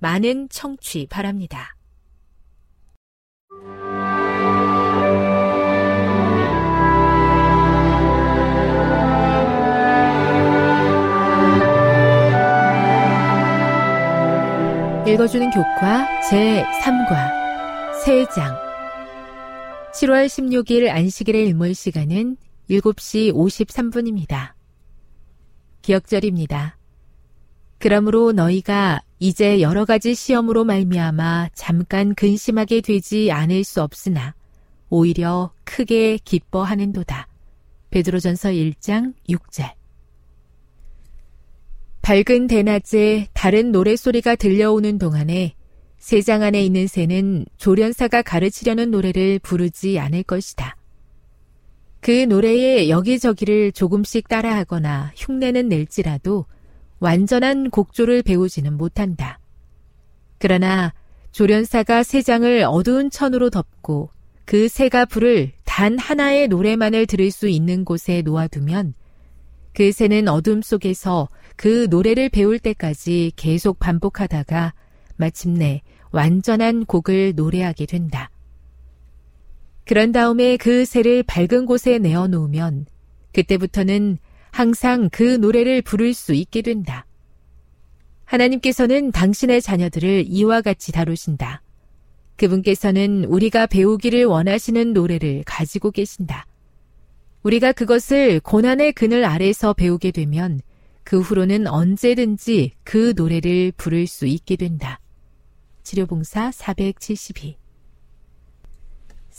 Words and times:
많은 0.00 0.48
청취 0.48 1.06
바랍니다. 1.08 1.76
읽어주는 15.06 15.50
교과 15.50 16.06
제3과 16.30 18.04
세장 18.04 18.56
7월 19.92 20.26
16일 20.26 20.88
안식일의 20.88 21.46
일몰 21.48 21.74
시간은 21.74 22.36
7시 22.70 23.32
53분입니다. 23.34 24.52
기억절입니다. 25.82 26.78
그러므로 27.78 28.32
너희가 28.32 29.02
이제 29.22 29.60
여러 29.60 29.84
가지 29.84 30.14
시험으로 30.14 30.64
말미암아 30.64 31.50
잠깐 31.54 32.14
근심하게 32.14 32.80
되지 32.80 33.30
않을 33.30 33.64
수 33.64 33.82
없으나 33.82 34.34
오히려 34.88 35.52
크게 35.64 36.16
기뻐하는도다. 36.24 37.28
베드로전서 37.90 38.48
1장 38.48 39.12
6절 39.28 39.72
밝은 42.00 42.46
대낮에 42.46 43.28
다른 43.34 43.72
노래소리가 43.72 44.36
들려오는 44.36 44.98
동안에 44.98 45.54
세장 45.98 46.42
안에 46.42 46.64
있는 46.64 46.86
새는 46.86 47.44
조련사가 47.58 48.22
가르치려는 48.22 48.90
노래를 48.90 49.38
부르지 49.40 49.98
않을 49.98 50.22
것이다. 50.22 50.76
그 52.00 52.24
노래에 52.24 52.88
여기저기를 52.88 53.72
조금씩 53.72 54.28
따라하거나 54.28 55.12
흉내는 55.14 55.68
낼지라도 55.68 56.46
완전한 57.00 57.70
곡조를 57.70 58.22
배우지는 58.22 58.76
못한다. 58.76 59.40
그러나 60.38 60.92
조련사가 61.32 62.02
새 62.02 62.22
장을 62.22 62.64
어두운 62.66 63.10
천으로 63.10 63.50
덮고 63.50 64.10
그 64.44 64.68
새가 64.68 65.06
부를 65.06 65.52
단 65.64 65.98
하나의 65.98 66.48
노래만을 66.48 67.06
들을 67.06 67.30
수 67.30 67.48
있는 67.48 67.84
곳에 67.84 68.22
놓아두면 68.22 68.94
그 69.72 69.92
새는 69.92 70.28
어둠 70.28 70.62
속에서 70.62 71.28
그 71.56 71.86
노래를 71.90 72.28
배울 72.28 72.58
때까지 72.58 73.32
계속 73.36 73.78
반복하다가 73.78 74.74
마침내 75.16 75.82
완전한 76.10 76.84
곡을 76.84 77.34
노래하게 77.36 77.86
된다. 77.86 78.30
그런 79.84 80.12
다음에 80.12 80.56
그 80.56 80.84
새를 80.84 81.22
밝은 81.22 81.66
곳에 81.66 81.98
내어 81.98 82.26
놓으면 82.26 82.86
그때부터는 83.32 84.18
항상 84.50 85.08
그 85.10 85.22
노래를 85.22 85.82
부를 85.82 86.14
수 86.14 86.34
있게 86.34 86.62
된다. 86.62 87.06
하나님께서는 88.24 89.10
당신의 89.10 89.60
자녀들을 89.60 90.24
이와 90.28 90.60
같이 90.60 90.92
다루신다. 90.92 91.62
그분께서는 92.36 93.24
우리가 93.24 93.66
배우기를 93.66 94.24
원하시는 94.24 94.92
노래를 94.92 95.42
가지고 95.44 95.90
계신다. 95.90 96.46
우리가 97.42 97.72
그것을 97.72 98.40
고난의 98.40 98.92
그늘 98.92 99.24
아래서 99.24 99.72
배우게 99.72 100.10
되면 100.10 100.60
그 101.02 101.20
후로는 101.20 101.66
언제든지 101.66 102.72
그 102.84 103.14
노래를 103.16 103.72
부를 103.76 104.06
수 104.06 104.26
있게 104.26 104.56
된다. 104.56 105.00
치료봉사 105.82 106.52
472. 106.52 107.59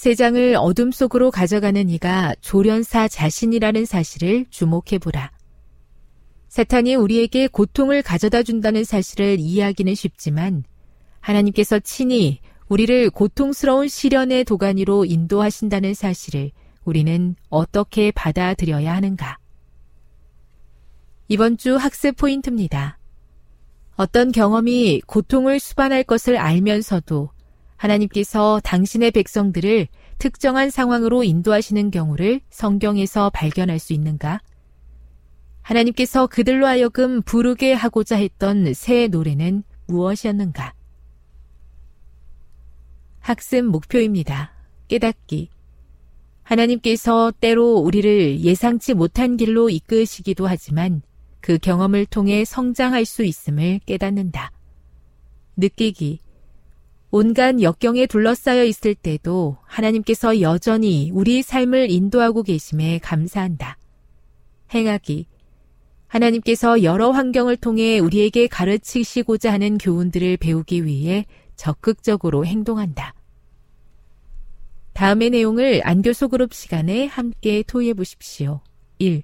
세장을 0.01 0.55
어둠 0.57 0.91
속으로 0.91 1.29
가져가는 1.29 1.87
이가 1.87 2.33
조련사 2.41 3.07
자신이라는 3.07 3.85
사실을 3.85 4.47
주목해 4.49 4.97
보라. 4.99 5.31
사탄이 6.47 6.95
우리에게 6.95 7.45
고통을 7.45 8.01
가져다 8.01 8.41
준다는 8.41 8.83
사실을 8.83 9.39
이해하기는 9.39 9.93
쉽지만 9.93 10.63
하나님께서 11.19 11.77
친히 11.77 12.39
우리를 12.67 13.11
고통스러운 13.11 13.89
시련의 13.89 14.45
도가니로 14.45 15.05
인도하신다는 15.05 15.93
사실을 15.93 16.49
우리는 16.83 17.35
어떻게 17.49 18.09
받아들여야 18.09 18.95
하는가? 18.95 19.37
이번 21.27 21.57
주 21.57 21.75
학습 21.75 22.17
포인트입니다. 22.17 22.97
어떤 23.97 24.31
경험이 24.31 25.01
고통을 25.05 25.59
수반할 25.59 26.03
것을 26.03 26.37
알면서도 26.37 27.29
하나님께서 27.81 28.61
당신의 28.63 29.09
백성들을 29.09 29.87
특정한 30.19 30.69
상황으로 30.69 31.23
인도하시는 31.23 31.89
경우를 31.89 32.41
성경에서 32.51 33.31
발견할 33.31 33.79
수 33.79 33.93
있는가? 33.93 34.39
하나님께서 35.63 36.27
그들로 36.27 36.67
하여금 36.67 37.23
부르게 37.23 37.73
하고자 37.73 38.17
했던 38.17 38.71
새 38.75 39.07
노래는 39.07 39.63
무엇이었는가? 39.87 40.73
학습 43.19 43.65
목표입니다. 43.65 44.53
깨닫기. 44.87 45.49
하나님께서 46.43 47.33
때로 47.39 47.77
우리를 47.77 48.41
예상치 48.41 48.93
못한 48.93 49.37
길로 49.37 49.69
이끄시기도 49.69 50.45
하지만 50.45 51.01
그 51.39 51.57
경험을 51.57 52.05
통해 52.05 52.45
성장할 52.45 53.05
수 53.05 53.23
있음을 53.23 53.79
깨닫는다. 53.87 54.51
느끼기. 55.57 56.19
온갖 57.13 57.61
역경에 57.61 58.05
둘러싸여 58.05 58.63
있을 58.63 58.95
때도 58.95 59.57
하나님께서 59.63 60.39
여전히 60.39 61.11
우리 61.13 61.41
삶을 61.41 61.91
인도하고 61.91 62.41
계심에 62.41 62.99
감사한다. 62.99 63.77
행하기. 64.73 65.27
하나님께서 66.07 66.83
여러 66.83 67.11
환경을 67.11 67.57
통해 67.57 67.99
우리에게 67.99 68.47
가르치시고자 68.47 69.51
하는 69.51 69.77
교훈들을 69.77 70.37
배우기 70.37 70.85
위해 70.85 71.25
적극적으로 71.57 72.45
행동한다. 72.45 73.13
다음의 74.93 75.31
내용을 75.31 75.81
안교소 75.83 76.29
그룹 76.29 76.53
시간에 76.53 77.07
함께 77.07 77.61
토의해 77.63 77.93
보십시오. 77.93 78.61
1. 78.99 79.23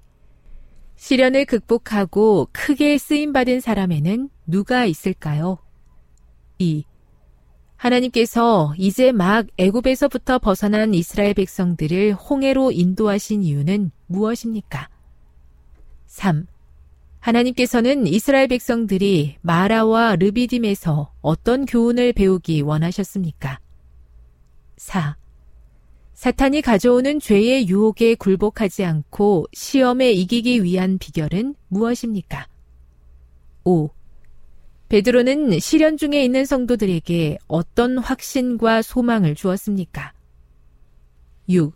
시련을 0.96 1.46
극복하고 1.46 2.48
크게 2.52 2.98
쓰임받은 2.98 3.60
사람에는 3.60 4.28
누가 4.46 4.84
있을까요? 4.84 5.58
2. 6.58 6.84
하나님께서 7.78 8.74
이제 8.76 9.12
막 9.12 9.46
애굽에서부터 9.56 10.40
벗어난 10.40 10.94
이스라엘 10.94 11.32
백성들을 11.34 12.12
홍해로 12.14 12.72
인도하신 12.72 13.44
이유는 13.44 13.92
무엇입니까? 14.06 14.88
3. 16.06 16.46
하나님께서는 17.20 18.06
이스라엘 18.06 18.48
백성들이 18.48 19.36
마라와 19.42 20.16
르비딤에서 20.16 21.12
어떤 21.20 21.66
교훈을 21.66 22.12
배우기 22.12 22.62
원하셨습니까? 22.62 23.60
4. 24.76 25.16
사탄이 26.14 26.62
가져오는 26.62 27.20
죄의 27.20 27.68
유혹에 27.68 28.16
굴복하지 28.16 28.84
않고 28.84 29.46
시험에 29.52 30.10
이기기 30.10 30.64
위한 30.64 30.98
비결은 30.98 31.54
무엇입니까? 31.68 32.48
5. 33.62 33.90
베드로는 34.88 35.60
시련 35.60 35.98
중에 35.98 36.24
있는 36.24 36.46
성도들에게 36.46 37.38
어떤 37.46 37.98
확신과 37.98 38.82
소망을 38.82 39.34
주었습니까? 39.34 40.14
6. 41.48 41.74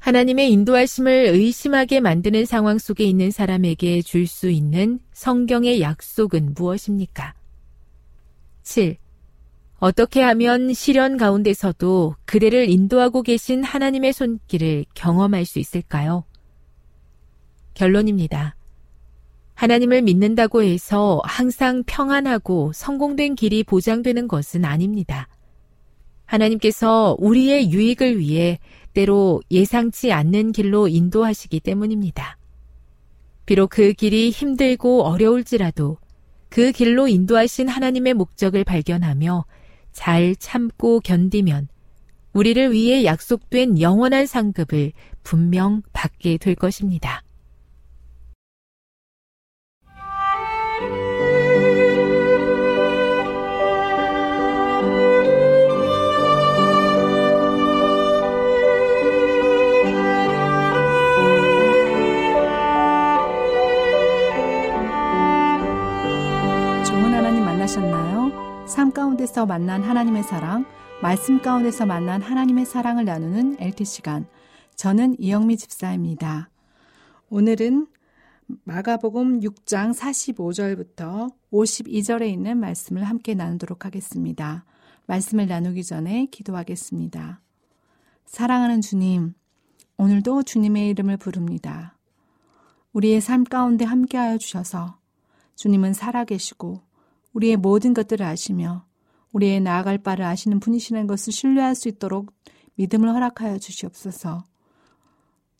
하나님의 0.00 0.50
인도하심을 0.52 1.12
의심하게 1.12 2.00
만드는 2.00 2.44
상황 2.44 2.78
속에 2.78 3.04
있는 3.04 3.30
사람에게 3.30 4.02
줄 4.02 4.26
수 4.26 4.48
있는 4.50 5.00
성경의 5.12 5.80
약속은 5.80 6.54
무엇입니까? 6.54 7.34
7. 8.62 8.96
어떻게 9.78 10.20
하면 10.22 10.74
시련 10.74 11.16
가운데서도 11.16 12.16
그대를 12.24 12.68
인도하고 12.68 13.22
계신 13.22 13.62
하나님의 13.62 14.12
손길을 14.12 14.86
경험할 14.94 15.44
수 15.44 15.60
있을까요? 15.60 16.24
결론입니다. 17.74 18.57
하나님을 19.58 20.02
믿는다고 20.02 20.62
해서 20.62 21.20
항상 21.24 21.82
평안하고 21.84 22.70
성공된 22.72 23.34
길이 23.34 23.64
보장되는 23.64 24.28
것은 24.28 24.64
아닙니다. 24.64 25.26
하나님께서 26.26 27.16
우리의 27.18 27.72
유익을 27.72 28.20
위해 28.20 28.60
때로 28.92 29.42
예상치 29.50 30.12
않는 30.12 30.52
길로 30.52 30.86
인도하시기 30.86 31.58
때문입니다. 31.58 32.38
비록 33.46 33.70
그 33.70 33.94
길이 33.94 34.30
힘들고 34.30 35.02
어려울지라도 35.02 35.96
그 36.50 36.70
길로 36.70 37.08
인도하신 37.08 37.66
하나님의 37.66 38.14
목적을 38.14 38.62
발견하며 38.62 39.44
잘 39.90 40.36
참고 40.36 41.00
견디면 41.00 41.66
우리를 42.32 42.70
위해 42.70 43.04
약속된 43.04 43.80
영원한 43.80 44.26
상급을 44.26 44.92
분명 45.24 45.82
받게 45.92 46.36
될 46.36 46.54
것입니다. 46.54 47.24
삶 68.68 68.92
가운데서 68.92 69.46
만난 69.46 69.82
하나님의 69.82 70.22
사랑, 70.22 70.66
말씀 71.00 71.40
가운데서 71.40 71.86
만난 71.86 72.20
하나님의 72.20 72.66
사랑을 72.66 73.06
나누는 73.06 73.56
LT 73.58 73.86
시간. 73.86 74.26
저는 74.76 75.16
이영미 75.18 75.56
집사입니다. 75.56 76.50
오늘은 77.30 77.86
마가복음 78.64 79.40
6장 79.40 79.94
45절부터 79.94 81.32
52절에 81.50 82.28
있는 82.28 82.58
말씀을 82.58 83.04
함께 83.04 83.34
나누도록 83.34 83.86
하겠습니다. 83.86 84.66
말씀을 85.06 85.46
나누기 85.46 85.82
전에 85.82 86.26
기도하겠습니다. 86.26 87.40
사랑하는 88.26 88.82
주님, 88.82 89.32
오늘도 89.96 90.42
주님의 90.42 90.90
이름을 90.90 91.16
부릅니다. 91.16 91.96
우리의 92.92 93.22
삶 93.22 93.44
가운데 93.44 93.86
함께하여 93.86 94.36
주셔서 94.36 94.98
주님은 95.56 95.94
살아계시고 95.94 96.87
우리의 97.38 97.56
모든 97.56 97.94
것들을 97.94 98.26
아시며 98.26 98.84
우리의 99.32 99.60
나아갈 99.60 99.98
바를 99.98 100.24
아시는 100.24 100.58
분이시는 100.58 101.06
것을 101.06 101.32
신뢰할 101.32 101.76
수 101.76 101.88
있도록 101.88 102.32
믿음을 102.74 103.12
허락하여 103.14 103.58
주시옵소서. 103.58 104.44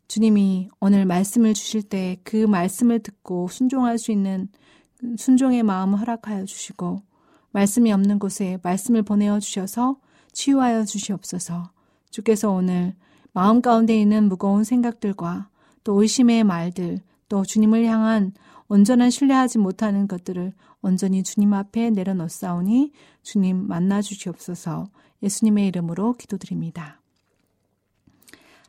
주님이 0.08 0.70
오늘 0.80 1.04
말씀을 1.04 1.54
주실 1.54 1.82
때 1.82 2.16
그 2.24 2.36
말씀을 2.46 2.98
듣고 3.00 3.46
순종할 3.48 3.98
수 3.98 4.10
있는 4.10 4.48
순종의 5.16 5.62
마음을 5.62 6.00
허락하여 6.00 6.46
주시고 6.46 7.02
말씀이 7.52 7.92
없는 7.92 8.18
곳에 8.18 8.58
말씀을 8.62 9.02
보내어 9.02 9.38
주셔서 9.38 10.00
치유하여 10.32 10.84
주시옵소서. 10.84 11.70
주께서 12.10 12.50
오늘 12.50 12.96
마음 13.32 13.62
가운데 13.62 13.98
있는 13.98 14.28
무거운 14.28 14.64
생각들과 14.64 15.48
또 15.84 16.02
의심의 16.02 16.42
말들 16.42 16.98
또 17.28 17.44
주님을 17.44 17.84
향한 17.84 18.32
온전한 18.68 19.10
신뢰하지 19.10 19.58
못하는 19.58 20.06
것들을 20.06 20.52
온전히 20.82 21.22
주님 21.22 21.54
앞에 21.54 21.90
내려놓사오니 21.90 22.92
주님 23.22 23.66
만나 23.66 24.02
주시옵소서 24.02 24.88
예수님의 25.22 25.66
이름으로 25.68 26.14
기도드립니다. 26.14 27.00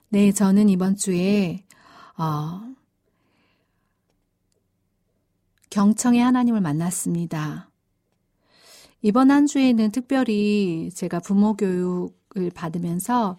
네, 0.10 0.31
저는 0.31 0.69
이번 0.69 0.96
주에 0.96 1.63
어, 2.18 2.62
경청의 5.69 6.22
하나님을 6.22 6.62
만났습니다. 6.62 7.69
이번 9.02 9.31
한 9.31 9.45
주에는 9.45 9.92
특별히 9.92 10.90
제가 10.94 11.19
부모 11.19 11.56
교육을 11.56 12.50
받으면서 12.54 13.38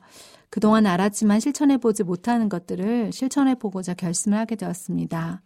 그동안 0.48 0.86
알았지만 0.86 1.40
실천해보지 1.40 2.04
못하는 2.04 2.48
것들을 2.48 3.12
실천해보고자 3.12 3.94
결심을 3.94 4.38
하게 4.38 4.56
되었습니다. 4.56 5.42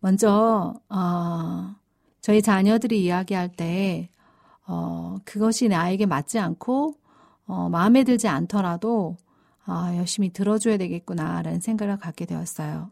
먼저, 0.00 0.74
어, 0.88 1.74
저희 2.20 2.42
자녀들이 2.42 3.02
이야기할 3.04 3.48
때, 3.48 4.08
어, 4.66 5.18
그것이 5.24 5.68
나에게 5.68 6.06
맞지 6.06 6.38
않고, 6.38 6.94
어, 7.46 7.68
마음에 7.68 8.04
들지 8.04 8.28
않더라도, 8.28 9.16
아, 9.64 9.94
열심히 9.96 10.30
들어줘야 10.32 10.76
되겠구나라는 10.76 11.60
생각을 11.60 11.98
갖게 11.98 12.26
되었어요. 12.26 12.90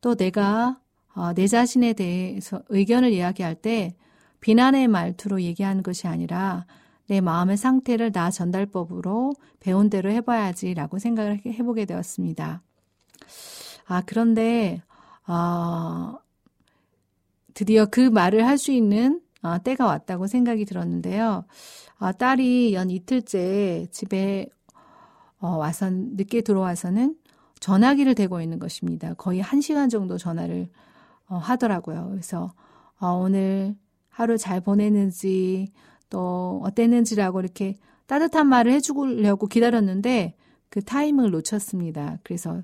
또 0.00 0.14
내가, 0.14 0.78
어, 1.14 1.32
내 1.34 1.46
자신에 1.46 1.92
대해서 1.92 2.62
의견을 2.68 3.12
이야기할 3.12 3.56
때, 3.56 3.94
비난의 4.40 4.88
말투로 4.88 5.42
얘기하는 5.42 5.82
것이 5.82 6.06
아니라, 6.06 6.66
내 7.06 7.20
마음의 7.20 7.56
상태를 7.56 8.12
나 8.12 8.30
전달법으로 8.30 9.34
배운 9.58 9.90
대로 9.90 10.10
해봐야지라고 10.10 10.98
생각을 10.98 11.40
해보게 11.44 11.84
되었습니다. 11.84 12.62
아, 13.86 14.02
그런데, 14.06 14.80
어, 15.30 16.18
드디어 17.54 17.86
그 17.86 18.00
말을 18.00 18.46
할 18.46 18.58
수 18.58 18.72
있는 18.72 19.20
어, 19.42 19.58
때가 19.62 19.86
왔다고 19.86 20.26
생각이 20.26 20.64
들었는데요. 20.64 21.44
어, 21.98 22.12
딸이 22.12 22.74
연 22.74 22.90
이틀째 22.90 23.86
집에 23.92 24.48
어, 25.38 25.56
와서 25.56 25.88
늦게 25.90 26.42
들어와서는 26.42 27.16
전화기를 27.60 28.14
대고 28.14 28.40
있는 28.40 28.58
것입니다. 28.58 29.14
거의 29.14 29.40
한 29.40 29.60
시간 29.60 29.88
정도 29.88 30.18
전화를 30.18 30.68
어, 31.28 31.36
하더라고요. 31.36 32.08
그래서 32.10 32.52
어, 32.98 33.12
오늘 33.12 33.76
하루 34.08 34.36
잘 34.36 34.60
보냈는지 34.60 35.68
또 36.10 36.60
어땠는지라고 36.64 37.40
이렇게 37.40 37.76
따뜻한 38.06 38.48
말을 38.48 38.72
해주려고 38.72 39.46
기다렸는데 39.46 40.34
그 40.68 40.82
타이밍을 40.82 41.30
놓쳤습니다. 41.30 42.18
그래서 42.24 42.62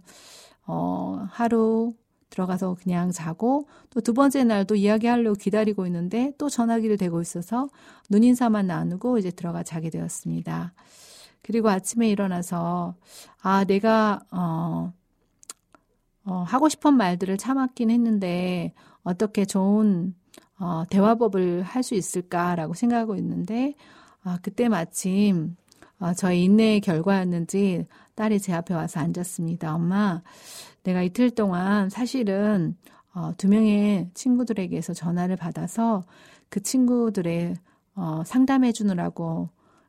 어, 0.66 1.26
하루 1.30 1.94
들어가서 2.36 2.76
그냥 2.82 3.10
자고 3.10 3.66
또 3.90 4.00
두 4.00 4.12
번째 4.12 4.44
날도 4.44 4.76
이야기하려고 4.76 5.34
기다리고 5.36 5.86
있는데 5.86 6.32
또 6.38 6.48
전화기를 6.48 6.96
대고 6.98 7.20
있어서 7.22 7.68
눈인사만 8.10 8.66
나누고 8.66 9.18
이제 9.18 9.30
들어가 9.30 9.62
자게 9.62 9.90
되었습니다. 9.90 10.72
그리고 11.42 11.70
아침에 11.70 12.08
일어나서 12.10 12.94
아 13.40 13.64
내가 13.64 14.20
어, 14.30 14.92
어 16.24 16.44
하고 16.46 16.68
싶은 16.68 16.94
말들을 16.94 17.36
참았긴 17.38 17.90
했는데 17.90 18.74
어떻게 19.02 19.44
좋은 19.44 20.14
어, 20.58 20.84
대화법을 20.90 21.62
할 21.62 21.82
수 21.82 21.94
있을까라고 21.94 22.74
생각하고 22.74 23.16
있는데 23.16 23.74
아, 24.24 24.38
그때 24.42 24.68
마침 24.68 25.56
어, 25.98 26.12
저의 26.14 26.44
인내의 26.44 26.80
결과였는지 26.80 27.86
딸이 28.16 28.40
제 28.40 28.52
앞에 28.54 28.74
와서 28.74 29.00
앉았습니다. 29.00 29.74
엄마, 29.74 30.22
내가 30.86 31.02
이틀 31.02 31.30
동안 31.30 31.90
사실은 31.90 32.76
어, 33.12 33.32
두 33.36 33.48
명의 33.48 34.08
친구들에게서 34.14 34.94
전화를 34.94 35.34
받아서 35.36 36.04
그 36.48 36.62
친구들의 36.62 37.56
어, 37.96 38.22
상담해 38.24 38.70
주느라고 38.70 39.48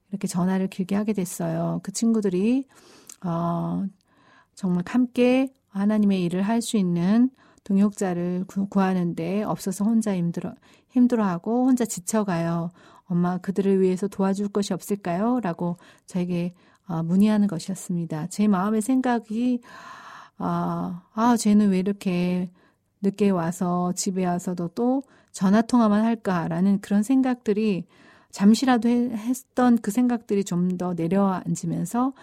이렇게 0.09 0.27
전화를 0.27 0.69
길게 0.69 0.95
하게 0.95 1.13
됐어요. 1.13 1.81
그 1.83 1.91
친구들이 1.91 2.65
어, 3.23 3.85
정말 4.55 4.83
함께 4.87 5.53
하나님의 5.69 6.23
일을 6.23 6.41
할 6.41 6.61
수 6.61 6.77
있는 6.77 7.29
동역자를 7.63 8.45
구하는데 8.69 9.43
없어서 9.43 9.85
혼자 9.85 10.15
힘들어 10.15 10.55
힘들어하고 10.89 11.67
혼자 11.67 11.85
지쳐가요. 11.85 12.71
엄마 13.05 13.37
그들을 13.37 13.81
위해서 13.81 14.07
도와줄 14.07 14.47
것이 14.47 14.73
없을까요? 14.73 15.41
라고 15.41 15.77
저에게 16.07 16.55
어, 16.87 17.03
문의하는 17.03 17.47
것이었습니다. 17.47 18.27
제 18.27 18.47
마음의 18.47 18.81
생각이 18.81 19.61
아, 20.37 21.03
아, 21.13 21.37
쟤는 21.37 21.69
왜 21.71 21.79
이렇게 21.79 22.49
늦게 23.01 23.29
와서 23.29 23.93
집에 23.95 24.25
와서도 24.25 24.69
또 24.69 25.03
전화 25.31 25.61
통화만 25.61 26.03
할까라는 26.03 26.81
그런 26.81 27.03
생각들이 27.03 27.85
잠시라도 28.31 28.89
했던 28.89 29.77
그 29.79 29.91
생각들이 29.91 30.43
좀 30.43 30.77
더 30.77 30.93
내려앉으면서 30.93 32.13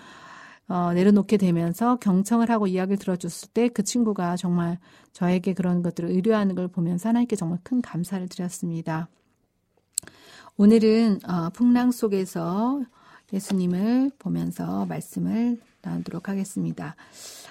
어, 0.68 0.92
내려놓게 0.94 1.36
되면서 1.36 1.96
경청을 1.96 2.50
하고 2.50 2.66
이야기를 2.66 2.98
들어줬을 2.98 3.50
때 3.52 3.68
그 3.68 3.82
친구가 3.82 4.36
정말 4.36 4.78
저에게 5.12 5.52
그런 5.54 5.82
것들을 5.82 6.10
의뢰하는 6.10 6.54
걸 6.54 6.68
보면서 6.68 7.08
하나님께 7.10 7.36
정말 7.36 7.58
큰 7.62 7.82
감사를 7.82 8.26
드렸습니다. 8.28 9.08
오늘은 10.56 11.20
어, 11.28 11.50
풍랑 11.50 11.90
속에서 11.90 12.82
예수님을 13.32 14.12
보면서 14.18 14.86
말씀을 14.86 15.60
나누도록 15.84 16.28
하겠습니다. 16.28 16.96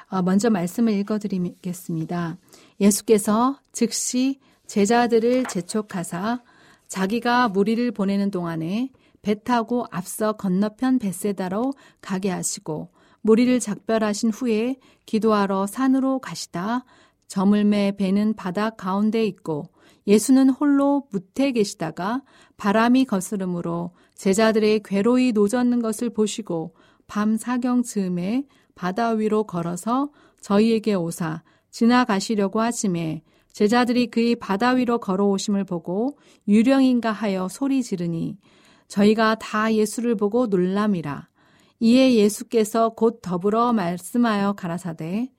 어, 0.09 0.21
먼저 0.21 0.49
말씀을 0.49 0.93
읽어드리겠습니다. 0.93 2.37
예수께서 2.79 3.59
즉시 3.71 4.39
제자들을 4.67 5.45
재촉하사 5.45 6.41
자기가 6.87 7.49
무리를 7.49 7.91
보내는 7.91 8.31
동안에 8.31 8.89
배 9.21 9.35
타고 9.41 9.85
앞서 9.89 10.33
건너편 10.33 10.99
벳세다로 10.99 11.73
가게 12.01 12.29
하시고 12.29 12.89
무리를 13.21 13.59
작별하신 13.59 14.31
후에 14.31 14.75
기도하러 15.05 15.65
산으로 15.65 16.19
가시다 16.19 16.85
저물매 17.27 17.95
배는 17.97 18.35
바다 18.35 18.69
가운데 18.69 19.25
있고 19.25 19.69
예수는 20.05 20.49
홀로 20.49 21.07
무태 21.09 21.51
계시다가 21.53 22.21
바람이 22.57 23.05
거스름으로 23.05 23.91
제자들의 24.15 24.81
괴로이 24.83 25.31
노젓는 25.31 25.81
것을 25.81 26.09
보시고 26.09 26.75
밤 27.13 27.37
사경 27.37 27.83
즈음에 27.83 28.43
바다 28.73 29.09
위로 29.09 29.43
걸어서 29.43 30.09
저희에게 30.41 30.95
오사 30.95 31.43
지나가시려고 31.69 32.59
하심에 32.59 33.21
제자들이 33.51 34.07
그의 34.07 34.35
바다 34.35 34.71
위로 34.71 34.97
걸어오심을 34.97 35.63
보고 35.63 36.17
유령인가 36.47 37.11
하여 37.11 37.47
소리 37.49 37.83
지르니 37.83 38.39
저희가 38.87 39.35
다 39.35 39.71
예수를 39.71 40.15
보고 40.15 40.47
놀람이라. 40.47 41.29
이에 41.81 42.15
예수께서 42.15 42.89
곧 42.89 43.19
더불어 43.21 43.73
말씀하여 43.73 44.53
가라사대 44.53 45.31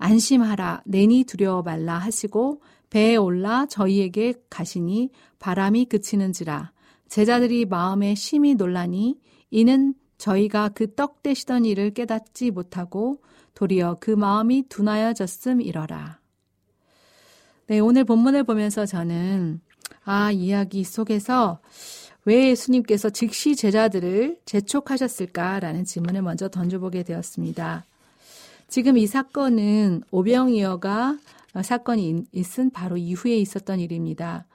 안심하라 0.00 0.82
내니 0.84 1.22
두려워 1.22 1.62
말라 1.62 1.96
하시고 1.98 2.60
배에 2.90 3.14
올라 3.14 3.66
저희에게 3.66 4.34
가시니 4.50 5.10
바람이 5.38 5.84
그치는지라 5.84 6.72
제자들이 7.08 7.66
마음에 7.66 8.16
심히 8.16 8.56
놀라니 8.56 9.20
이는 9.52 9.94
저희가 10.22 10.68
그떡 10.68 11.24
대시던 11.24 11.64
일을 11.64 11.90
깨닫지 11.90 12.52
못하고 12.52 13.20
도리어 13.54 13.96
그 13.98 14.12
마음이 14.12 14.66
둔하여졌음 14.68 15.60
이러라. 15.60 16.20
네, 17.66 17.80
오늘 17.80 18.04
본문을 18.04 18.44
보면서 18.44 18.86
저는 18.86 19.60
아, 20.04 20.30
이야기 20.30 20.84
속에서 20.84 21.58
왜 22.24 22.50
예수님께서 22.50 23.10
즉시 23.10 23.56
제자들을 23.56 24.38
재촉하셨을까라는 24.44 25.84
질문을 25.84 26.22
먼저 26.22 26.48
던져보게 26.48 27.02
되었습니다. 27.02 27.84
지금 28.68 28.96
이 28.98 29.08
사건은 29.08 30.02
오병이어가 30.12 31.18
사건이 31.62 32.26
있은 32.30 32.70
바로 32.70 32.96
이후에 32.96 33.36
있었던 33.38 33.80
일입니다. 33.80 34.46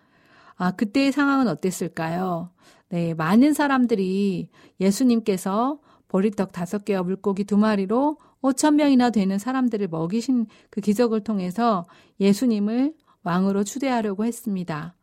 아, 0.55 0.71
그때의 0.71 1.11
상황은 1.11 1.49
어땠을까요? 1.49 2.51
네, 2.89 3.13
많은 3.13 3.53
사람들이 3.53 4.49
예수님께서 4.79 5.79
보리떡 6.07 6.51
다섯 6.51 6.85
개와 6.85 7.03
물고기 7.03 7.43
두 7.43 7.57
마리로 7.57 8.17
5천 8.41 8.75
명이나 8.75 9.09
되는 9.09 9.37
사람들을 9.37 9.87
먹이신 9.89 10.45
그 10.69 10.79
기적을 10.79 11.21
통해서 11.21 11.85
예수님을 12.19 12.93
왕으로 13.23 13.63
추대하려고 13.63 14.25
했습니다. 14.25 14.95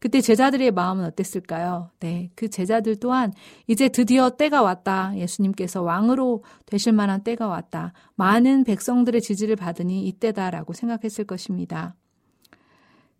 그때 0.00 0.20
제자들의 0.20 0.72
마음은 0.72 1.04
어땠을까요? 1.04 1.90
네, 2.00 2.30
그 2.34 2.48
제자들 2.50 2.96
또한 2.96 3.32
이제 3.68 3.88
드디어 3.88 4.30
때가 4.30 4.62
왔다. 4.62 5.16
예수님께서 5.16 5.82
왕으로 5.82 6.42
되실 6.66 6.92
만한 6.92 7.22
때가 7.22 7.46
왔다. 7.46 7.92
많은 8.16 8.64
백성들의 8.64 9.20
지지를 9.20 9.54
받으니 9.54 10.06
이때다라고 10.08 10.72
생각했을 10.72 11.24
것입니다. 11.24 11.94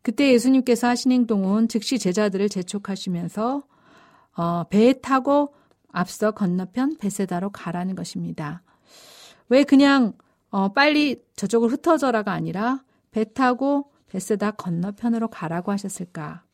그때 0.02 0.32
예수님께서 0.32 0.88
하신 0.88 1.12
행동은 1.12 1.68
즉시 1.68 1.98
제자들을 1.98 2.48
재촉하시면서 2.48 3.62
어, 4.38 4.62
배에 4.68 4.92
타고 4.92 5.52
앞서 5.90 6.30
건너편 6.30 6.97
베세다로 6.99 7.50
가라는 7.50 7.97
것입니다. 7.97 8.62
왜 9.49 9.64
그냥 9.64 10.12
어, 10.50 10.73
빨리 10.73 11.21
저쪽으로 11.35 11.73
흩어져라가 11.73 12.33
아니라 12.33 12.85
배 13.11 13.25
타고 13.25 13.90
베세다 14.07 14.52
건너편으로 14.52 15.28
가라고 15.28 15.73
하셨을까? 15.73 16.45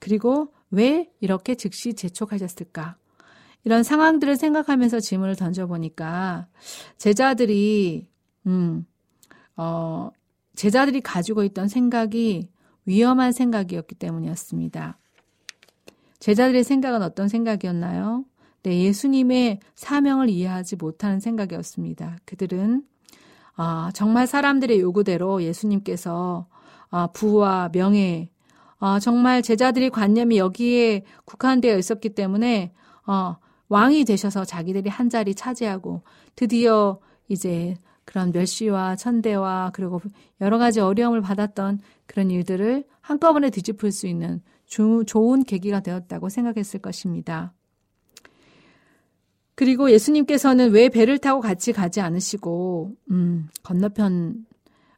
그리고 0.00 0.52
왜 0.72 1.08
이렇게 1.20 1.54
즉시 1.54 1.94
재촉하셨을까? 1.94 2.96
이런 3.62 3.84
상황들을 3.84 4.36
생각하면서 4.36 4.98
질문을 4.98 5.36
던져보니까 5.36 6.48
제자들이, 6.96 8.08
음, 8.46 8.84
어, 9.56 10.10
제자들이 10.56 11.02
가지고 11.02 11.44
있던 11.44 11.68
생각이 11.68 12.50
위험한 12.84 13.30
생각이었기 13.30 13.94
때문이었습니다. 13.94 14.98
제자들의 16.20 16.64
생각은 16.64 17.02
어떤 17.02 17.28
생각이었나요? 17.28 18.24
네, 18.62 18.82
예수님의 18.82 19.60
사명을 19.74 20.28
이해하지 20.28 20.76
못하는 20.76 21.20
생각이었습니다. 21.20 22.18
그들은 22.24 22.82
아, 23.56 23.90
정말 23.94 24.26
사람들의 24.26 24.80
요구대로 24.80 25.42
예수님께서 25.42 26.46
아, 26.90 27.08
부와 27.08 27.70
명예, 27.72 28.30
아, 28.78 28.98
정말 29.00 29.42
제자들의 29.42 29.90
관념이 29.90 30.38
여기에 30.38 31.04
국한되어 31.24 31.76
있었기 31.76 32.10
때문에 32.10 32.72
어, 33.06 33.36
왕이 33.68 34.04
되셔서 34.04 34.44
자기들이 34.44 34.88
한 34.88 35.10
자리 35.10 35.34
차지하고 35.34 36.02
드디어 36.36 36.98
이제 37.28 37.76
그런 38.04 38.32
멸시와 38.32 38.96
천대와 38.96 39.72
그리고 39.74 40.00
여러 40.40 40.58
가지 40.58 40.80
어려움을 40.80 41.20
받았던 41.20 41.80
그런 42.06 42.30
일들을 42.30 42.84
한꺼번에 43.00 43.50
뒤집을 43.50 43.92
수 43.92 44.06
있는 44.06 44.40
주, 44.68 45.02
좋은 45.06 45.42
계기가 45.42 45.80
되었다고 45.80 46.28
생각했을 46.28 46.80
것입니다. 46.80 47.52
그리고 49.56 49.90
예수님께서는 49.90 50.70
왜 50.70 50.88
배를 50.88 51.18
타고 51.18 51.40
같이 51.40 51.72
가지 51.72 52.00
않으시고, 52.00 52.92
음, 53.10 53.48
건너편, 53.64 54.46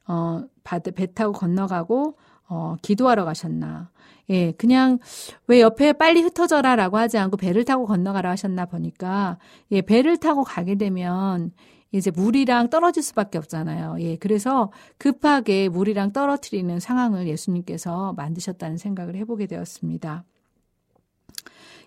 어, 0.06 0.44
배 0.62 1.06
타고 1.14 1.32
건너가고, 1.32 2.18
어, 2.48 2.76
기도하러 2.82 3.24
가셨나. 3.24 3.90
예, 4.28 4.52
그냥 4.52 4.98
왜 5.46 5.60
옆에 5.60 5.92
빨리 5.94 6.20
흩어져라 6.20 6.76
라고 6.76 6.98
하지 6.98 7.16
않고 7.16 7.36
배를 7.36 7.64
타고 7.64 7.86
건너가라 7.86 8.30
하셨나 8.30 8.66
보니까, 8.66 9.38
예, 9.70 9.80
배를 9.80 10.18
타고 10.18 10.44
가게 10.44 10.74
되면 10.74 11.52
이제 11.92 12.10
물이랑 12.10 12.70
떨어질 12.70 13.02
수밖에 13.02 13.38
없잖아요. 13.38 13.96
예, 14.00 14.16
그래서 14.16 14.70
급하게 14.98 15.68
물이랑 15.68 16.12
떨어뜨리는 16.12 16.78
상황을 16.78 17.26
예수님께서 17.26 18.12
만드셨다는 18.14 18.76
생각을 18.76 19.16
해보게 19.16 19.46
되었습니다. 19.46 20.24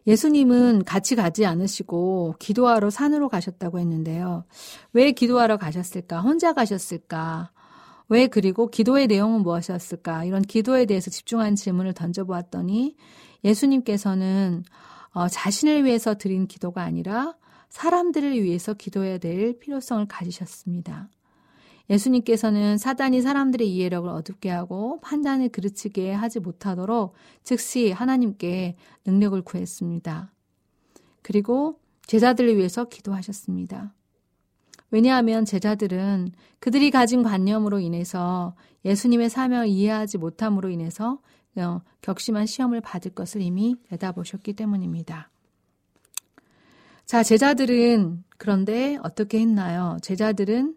예수님은 0.05 0.83
같이 0.83 1.15
가지 1.15 1.45
않으시고 1.45 2.35
기도하러 2.39 2.89
산으로 2.89 3.29
가셨다고 3.29 3.79
했는데요. 3.79 4.43
왜 4.91 5.13
기도하러 5.13 5.57
가셨을까? 5.57 6.19
혼자 6.19 6.53
가셨을까? 6.53 7.51
왜 8.09 8.27
그리고 8.27 8.67
기도의 8.67 9.07
내용은 9.07 9.43
무엇이었을까? 9.43 10.25
이런 10.25 10.41
기도에 10.41 10.85
대해서 10.85 11.09
집중한 11.09 11.55
질문을 11.55 11.93
던져보았더니 11.93 12.97
예수님께서는 13.45 14.63
어, 15.13 15.27
자신을 15.29 15.85
위해서 15.85 16.15
드린 16.15 16.47
기도가 16.47 16.81
아니라 16.81 17.35
사람들을 17.73 18.41
위해서 18.43 18.75
기도해야 18.75 19.17
될 19.17 19.57
필요성을 19.57 20.05
가지셨습니다. 20.07 21.09
예수님께서는 21.89 22.77
사단이 22.77 23.21
사람들의 23.21 23.67
이해력을 23.67 24.07
어둡게 24.07 24.51
하고 24.51 25.01
판단을 25.01 25.49
그르치게 25.49 26.13
하지 26.13 26.39
못하도록 26.39 27.13
즉시 27.43 27.91
하나님께 27.91 28.77
능력을 29.05 29.41
구했습니다. 29.41 30.31
그리고 31.23 31.79
제자들을 32.05 32.57
위해서 32.57 32.85
기도하셨습니다. 32.85 33.95
왜냐하면 34.91 35.43
제자들은 35.43 36.31
그들이 36.59 36.91
가진 36.91 37.23
관념으로 37.23 37.79
인해서 37.79 38.55
예수님의 38.85 39.31
사명을 39.31 39.67
이해하지 39.67 40.19
못함으로 40.19 40.69
인해서 40.69 41.19
어, 41.55 41.81
격심한 42.01 42.45
시험을 42.45 42.81
받을 42.81 43.15
것을 43.15 43.41
이미 43.41 43.75
내다보셨기 43.89 44.53
때문입니다. 44.53 45.32
자, 47.05 47.21
제자들은 47.21 48.23
그런데 48.37 48.97
어떻게 49.03 49.39
했나요? 49.39 49.97
제자들은 50.01 50.75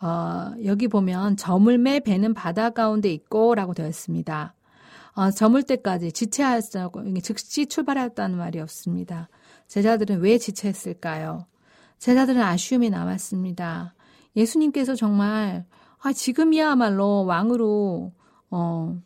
어, 0.00 0.52
여기 0.64 0.88
보면 0.88 1.36
저물매 1.36 2.00
배는 2.00 2.34
바다 2.34 2.70
가운데 2.70 3.12
있고라고 3.12 3.72
되어 3.72 3.86
있습니다. 3.86 4.54
어, 5.14 5.30
저물 5.30 5.62
때까지 5.62 6.10
지체하였다고 6.12 7.20
즉시 7.20 7.66
출발하였다는 7.66 8.36
말이 8.36 8.58
없습니다. 8.58 9.28
제자들은 9.68 10.20
왜 10.20 10.38
지체했을까요? 10.38 11.46
제자들은 11.98 12.42
아쉬움이 12.42 12.90
남았습니다. 12.90 13.94
예수님께서 14.34 14.96
정말 14.96 15.64
아, 16.00 16.12
지금이야말로 16.12 17.24
왕으로 17.24 18.12
어, 18.50 19.00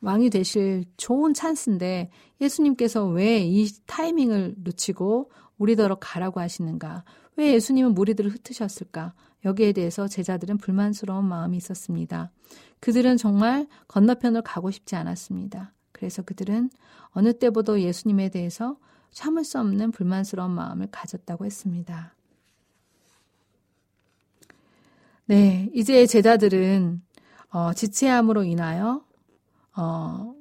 왕이 0.00 0.30
되실 0.30 0.84
좋은 0.96 1.34
찬스인데 1.34 2.10
예수님께서 2.40 3.06
왜 3.06 3.42
이 3.42 3.68
타이밍을 3.86 4.54
놓치고 4.58 5.30
우리더러 5.58 5.96
가라고 5.96 6.40
하시는가? 6.40 7.04
왜 7.36 7.52
예수님은 7.54 7.94
무리들을 7.94 8.30
흩으셨을까? 8.30 9.14
여기에 9.44 9.72
대해서 9.72 10.08
제자들은 10.08 10.58
불만스러운 10.58 11.24
마음이 11.24 11.56
있었습니다. 11.56 12.30
그들은 12.80 13.16
정말 13.16 13.66
건너편을 13.88 14.42
가고 14.42 14.70
싶지 14.70 14.96
않았습니다. 14.96 15.72
그래서 15.92 16.22
그들은 16.22 16.70
어느 17.10 17.32
때보다 17.36 17.80
예수님에 17.80 18.28
대해서 18.30 18.76
참을 19.10 19.44
수 19.44 19.58
없는 19.58 19.90
불만스러운 19.90 20.50
마음을 20.50 20.88
가졌다고 20.90 21.44
했습니다. 21.44 22.14
네, 25.26 25.68
이제 25.74 26.06
제자들은 26.06 27.02
어, 27.50 27.72
지체함으로 27.72 28.44
인하여 28.44 29.04
어, 29.78 30.34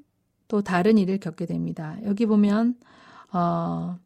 또 0.48 0.62
다른 0.62 0.98
일을 0.98 1.20
겪게 1.20 1.46
됩니다. 1.46 1.98
여기 2.04 2.26
보면 2.26 2.76
어, 3.32 4.00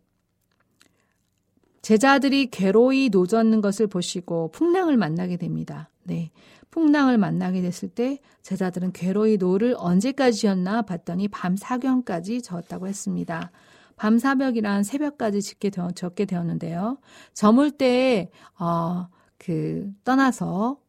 제자들이 1.81 2.51
괴로이 2.51 3.09
노젓는 3.09 3.61
것을 3.61 3.87
보시고 3.87 4.51
풍랑을 4.51 4.97
만나게 4.97 5.37
됩니다. 5.37 5.89
네. 6.03 6.31
풍랑을 6.69 7.17
만나게 7.17 7.61
됐을 7.61 7.89
때 7.89 8.19
제자들은 8.41 8.91
괴로이 8.91 9.37
노를 9.37 9.75
언제까지였나 9.77 10.83
봤더니 10.83 11.27
밤 11.27 11.55
사경까지 11.55 12.41
저었다고 12.41 12.87
했습니다. 12.87 13.51
밤 13.95 14.17
사경이란 14.17 14.83
새벽까지 14.83 15.41
젓게 15.41 15.69
되어, 15.69 15.91
젓게 15.91 16.25
되었는데요. 16.25 16.97
저물 17.33 17.71
때, 17.71 18.31
어, 18.57 19.07
그, 19.37 19.91
떠나서 20.03 20.79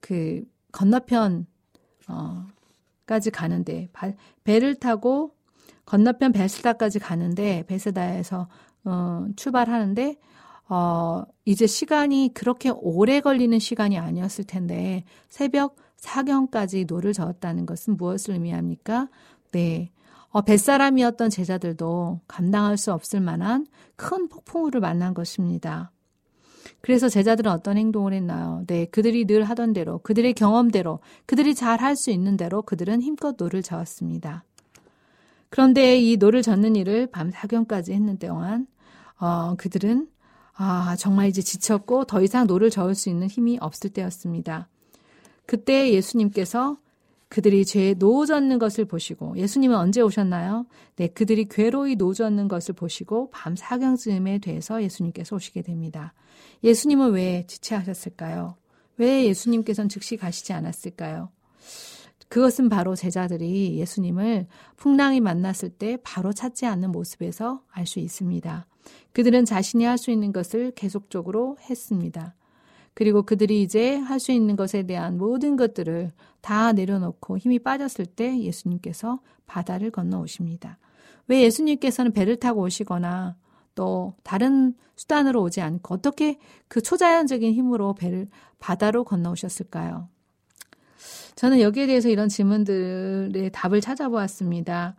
그 0.00 0.42
건너편, 0.72 1.46
어, 2.08 2.46
까지 3.10 3.32
가는데, 3.32 3.88
배를 4.44 4.76
타고 4.76 5.34
건너편 5.84 6.30
벳새다까지 6.30 7.00
가는데, 7.00 7.64
벳새다에서 7.66 8.46
어, 8.84 9.26
출발하는데 9.34 10.16
어, 10.68 11.24
이제 11.44 11.66
시간이 11.66 12.30
그렇게 12.34 12.70
오래 12.70 13.20
걸리는 13.20 13.58
시간이 13.58 13.98
아니었을 13.98 14.44
텐데 14.44 15.04
새벽 15.28 15.74
사경까지 15.96 16.84
노를 16.84 17.12
저었다는 17.12 17.66
것은 17.66 17.96
무엇을 17.96 18.34
의미합니까? 18.34 19.08
네. 19.50 19.90
어, 20.28 20.42
뱃사람이었던 20.42 21.28
제자들도 21.28 22.20
감당할 22.28 22.78
수 22.78 22.92
없을 22.92 23.20
만한 23.20 23.66
큰 23.96 24.28
폭풍우를 24.28 24.80
만난 24.80 25.12
것입니다. 25.12 25.90
그래서 26.80 27.08
제자들은 27.08 27.50
어떤 27.50 27.76
행동을 27.76 28.12
했나요? 28.12 28.64
네, 28.66 28.86
그들이 28.86 29.26
늘 29.26 29.44
하던 29.44 29.72
대로, 29.72 29.98
그들의 29.98 30.32
경험대로, 30.34 31.00
그들이 31.26 31.54
잘 31.54 31.80
할 31.80 31.96
수 31.96 32.10
있는 32.10 32.36
대로 32.36 32.62
그들은 32.62 33.02
힘껏 33.02 33.34
노를 33.38 33.62
저었습니다. 33.62 34.44
그런데 35.50 35.98
이 35.98 36.16
노를 36.16 36.42
젓는 36.42 36.76
일을 36.76 37.08
밤 37.08 37.30
사경까지 37.30 37.92
했는 37.92 38.18
동안 38.18 38.66
어, 39.18 39.54
그들은 39.56 40.08
아, 40.54 40.94
정말 40.98 41.28
이제 41.28 41.42
지쳤고 41.42 42.04
더 42.04 42.22
이상 42.22 42.46
노를 42.46 42.70
저을 42.70 42.94
수 42.94 43.08
있는 43.08 43.26
힘이 43.28 43.58
없을 43.60 43.90
때였습니다. 43.90 44.68
그때 45.46 45.90
예수님께서 45.92 46.76
그들이 47.30 47.64
죄에 47.64 47.94
노젓는 47.94 48.58
것을 48.58 48.84
보시고 48.84 49.38
예수님은 49.38 49.76
언제 49.76 50.00
오셨나요? 50.00 50.66
네, 50.96 51.06
그들이 51.06 51.46
괴로이 51.48 51.94
노젓는 51.94 52.48
것을 52.48 52.74
보시고 52.74 53.30
밤 53.30 53.54
사경쯤에 53.54 54.38
돼서 54.38 54.82
예수님께서 54.82 55.36
오시게 55.36 55.62
됩니다. 55.62 56.12
예수님은 56.64 57.12
왜 57.12 57.44
지체하셨을까요? 57.46 58.56
왜 58.96 59.24
예수님께서는 59.26 59.88
즉시 59.88 60.16
가시지 60.16 60.52
않았을까요? 60.52 61.30
그것은 62.28 62.68
바로 62.68 62.96
제자들이 62.96 63.78
예수님을 63.78 64.46
풍랑이 64.76 65.20
만났을 65.20 65.68
때 65.70 65.98
바로 66.02 66.32
찾지 66.32 66.66
않는 66.66 66.90
모습에서 66.90 67.62
알 67.70 67.86
수 67.86 68.00
있습니다. 68.00 68.66
그들은 69.12 69.44
자신이 69.44 69.84
할 69.84 69.98
수 69.98 70.10
있는 70.10 70.32
것을 70.32 70.72
계속적으로 70.72 71.56
했습니다. 71.68 72.34
그리고 73.00 73.22
그들이 73.22 73.62
이제 73.62 73.96
할 73.96 74.20
수 74.20 74.30
있는 74.30 74.56
것에 74.56 74.82
대한 74.82 75.16
모든 75.16 75.56
것들을 75.56 76.12
다 76.42 76.72
내려놓고 76.72 77.38
힘이 77.38 77.58
빠졌을 77.58 78.04
때 78.04 78.38
예수님께서 78.38 79.20
바다를 79.46 79.90
건너 79.90 80.20
오십니다. 80.20 80.76
왜 81.26 81.40
예수님께서는 81.40 82.12
배를 82.12 82.36
타고 82.36 82.60
오시거나 82.60 83.36
또 83.74 84.12
다른 84.22 84.74
수단으로 84.96 85.40
오지 85.40 85.62
않고 85.62 85.94
어떻게 85.94 86.38
그 86.68 86.82
초자연적인 86.82 87.54
힘으로 87.54 87.94
배를 87.94 88.28
바다로 88.58 89.04
건너 89.04 89.30
오셨을까요? 89.30 90.10
저는 91.36 91.62
여기에 91.62 91.86
대해서 91.86 92.10
이런 92.10 92.28
질문들의 92.28 93.50
답을 93.50 93.80
찾아보았습니다. 93.80 94.94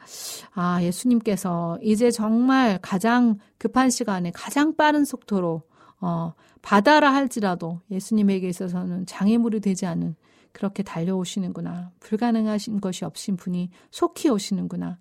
아, 0.56 0.82
예수님께서 0.82 1.78
이제 1.84 2.10
정말 2.10 2.80
가장 2.82 3.38
급한 3.60 3.92
시간에 3.92 4.32
가장 4.32 4.76
빠른 4.76 5.06
속도로 5.06 5.62
어, 6.00 6.34
바다라 6.62 7.13
할지라도 7.13 7.82
예수님에게 7.89 8.47
있어서는 8.47 9.06
장애물이 9.06 9.60
되지 9.62 9.86
않은 9.86 10.15
그렇게 10.52 10.84
달려오시는구나. 10.84 11.91
불가능하신 12.00 12.82
것이 12.82 13.06
없신 13.06 13.38
분이 13.38 13.69
속히 13.89 14.30
오시는구나. 14.30 14.97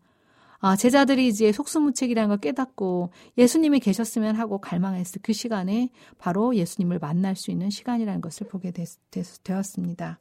아, 0.62 0.76
제자들이 0.76 1.26
이제 1.26 1.52
속수무책이라는 1.52 2.28
걸 2.28 2.38
깨닫고 2.38 3.10
예수님이 3.38 3.80
계셨으면 3.80 4.36
하고 4.36 4.58
갈망했을 4.58 5.20
그 5.22 5.32
시간에 5.32 5.90
바로 6.18 6.54
예수님을 6.54 6.98
만날 6.98 7.34
수 7.34 7.50
있는 7.50 7.70
시간이라는 7.70 8.20
것을 8.20 8.46
보게 8.46 8.70
됐, 8.70 8.86
됐, 9.10 9.24
되었습니다. 9.42 10.18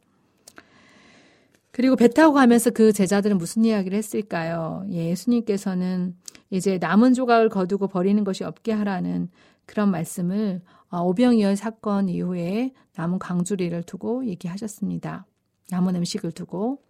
그리고 1.72 1.96
배 1.96 2.08
타고 2.08 2.34
가면서 2.34 2.72
그 2.72 2.94
제자들은 2.94 3.38
무슨 3.38 3.66
이야기를 3.66 3.98
했을까요? 3.98 4.86
예, 4.92 5.10
예수님께서는 5.10 6.16
이제 6.50 6.78
남은 6.78 7.14
조각을 7.14 7.50
거두고 7.50 7.88
버리는 7.88 8.24
것이 8.24 8.44
없게 8.44 8.72
하라는 8.72 9.30
그런 9.70 9.92
말씀을 9.92 10.64
어, 10.90 11.04
오병이어 11.04 11.56
사건 11.56 12.10
이후에 12.10 12.74
남은 12.96 13.20
강주리를 13.20 13.84
두고 13.84 14.26
얘기하셨습니다. 14.26 15.28
남은 15.70 15.96
음식을 15.96 16.32
두고. 16.32 16.82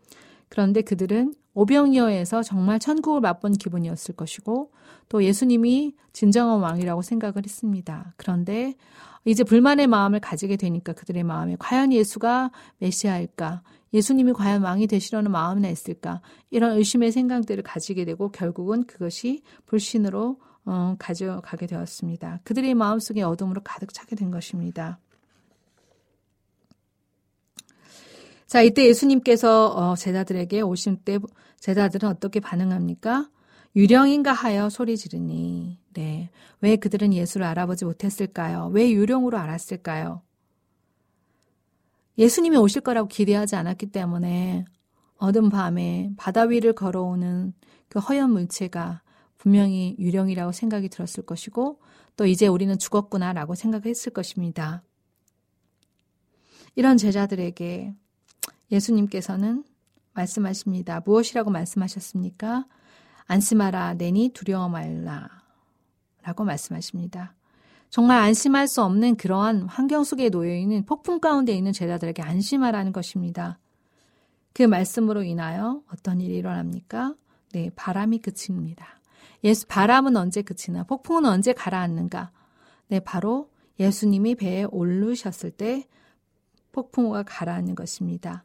그런데 0.48 0.82
그들은 0.82 1.34
오병이어에서 1.56 2.42
정말 2.42 2.80
천국을 2.80 3.20
맛본 3.20 3.52
기분이었을 3.52 4.16
것이고 4.16 4.72
또 5.10 5.22
예수님이 5.22 5.94
진정한 6.14 6.62
왕이라고 6.62 7.02
생각을 7.02 7.44
했습니다. 7.44 8.14
그런데 8.16 8.76
이제 9.26 9.44
불만의 9.44 9.88
마음을 9.88 10.22
가지게 10.22 10.56
되니까 10.56 10.94
그들의 10.94 11.22
마음에 11.24 11.58
과연 11.60 11.92
예수가 11.92 12.52
메시아일까? 12.78 13.62
예수님이 13.94 14.32
과연 14.32 14.62
왕이 14.62 14.88
되시려는 14.88 15.32
마음이나 15.32 15.68
있을까? 15.68 16.22
이런 16.50 16.78
의심의 16.78 17.12
생각들을 17.12 17.62
가지게 17.62 18.06
되고 18.06 18.32
결국은 18.32 18.86
그것이 18.86 19.42
불신으로 19.66 20.38
어, 20.66 20.96
가져가게 21.00 21.68
되었습니다. 21.68 22.42
그들의 22.44 22.74
마음속에 22.74 23.22
어둠으로 23.22 23.62
가득 23.64 23.94
차게 23.94 24.16
된 24.16 24.32
것입니다. 24.32 25.00
자, 28.46 28.62
이때 28.62 28.86
예수님께서 28.88 29.68
어, 29.68 29.96
제자들에게 29.96 30.62
오실 30.62 30.98
때 30.98 31.20
제자들은 31.60 32.10
어떻게 32.10 32.40
반응합니까? 32.40 33.30
유령인가 33.76 34.34
하여 34.34 34.70
소리 34.70 34.98
지르니. 34.98 35.78
네. 35.94 36.30
왜 36.62 36.76
그들은 36.76 37.14
예수를 37.14 37.46
알아보지 37.46 37.86
못했을까요? 37.86 38.70
왜 38.74 38.92
유령으로 38.92 39.38
알았을까요? 39.38 40.22
예수님이 42.18 42.58
오실 42.58 42.82
거라고 42.82 43.08
기대하지 43.08 43.56
않았기 43.56 43.88
때문에 43.88 44.66
어둠 45.18 45.50
밤에 45.50 46.12
바다 46.18 46.44
위를 46.44 46.74
걸어오는 46.74 47.54
그 47.88 48.00
허연 48.00 48.32
물체가 48.32 49.02
분명히 49.40 49.96
유령이라고 49.98 50.52
생각이 50.52 50.90
들었을 50.90 51.26
것이고 51.26 51.80
또 52.16 52.26
이제 52.28 52.46
우리는 52.46 52.78
죽었구나라고 52.78 53.56
생각했을 53.56 54.14
것입니다. 54.14 54.84
이런 56.76 56.98
제자들에게 56.98 57.96
예수님께서는 58.72 59.64
말씀하십니다. 60.14 61.02
무엇이라고 61.06 61.50
말씀하셨습니까? 61.50 62.66
안심하라, 63.26 63.96
내니 63.96 64.30
두려워 64.30 64.70
말라. 64.70 65.30
라고 66.22 66.44
말씀하십니다. 66.44 67.34
정말 67.90 68.20
안심할 68.22 68.68
수 68.68 68.84
없는 68.84 69.16
그러한 69.16 69.64
환경 69.64 70.04
속에 70.04 70.30
놓여 70.30 70.54
있는 70.54 70.86
폭풍 70.86 71.20
가운데 71.20 71.54
있는 71.54 71.72
제자들에게 71.72 72.22
안심하라는 72.22 72.92
것입니다. 72.92 73.58
그 74.54 74.64
말씀으로 74.64 75.24
인하여 75.24 75.82
어떤 75.92 76.20
일이 76.20 76.36
일어납니까? 76.36 77.16
네, 77.54 77.72
바람이 77.76 78.20
그칩니다. 78.20 78.99
예수 79.44 79.68
바람은 79.68 80.18
언제 80.18 80.42
그치나 80.42 80.84
폭풍은 80.84 81.26
언제 81.26 81.54
가라앉는가? 81.54 82.32
네, 82.88 83.00
바로 83.00 83.50
예수님이 83.80 84.36
배에 84.36 84.66
오르셨을 84.66 85.52
때 85.52 85.88
폭풍우가 86.72 87.24
가라앉는 87.24 87.76
것입니다. 87.76 88.44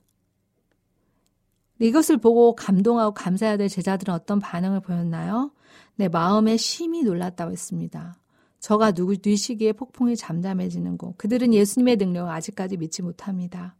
이것을 1.80 2.18
보고 2.18 2.54
감동하고 2.54 3.12
감사해야 3.14 3.56
될 3.56 3.68
제자들은 3.68 4.14
어떤 4.14 4.38
반응을 4.38 4.80
보였나요? 4.80 5.50
네, 5.96 6.08
마음에 6.08 6.56
심히 6.56 7.02
놀랐다고 7.02 7.52
했습니다. 7.52 8.16
저가 8.60 8.92
누구 8.92 9.16
뉘시기에 9.22 9.72
폭풍이 9.72 10.16
잠잠해지는 10.16 10.96
곳. 10.96 11.18
그들은 11.18 11.52
예수님의 11.52 11.96
능력을 11.96 12.30
아직까지 12.30 12.76
믿지 12.76 13.02
못합니다. 13.02 13.74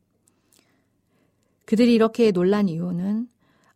그들이 1.64 1.94
이렇게 1.94 2.32
놀란 2.32 2.68
이유는 2.68 3.28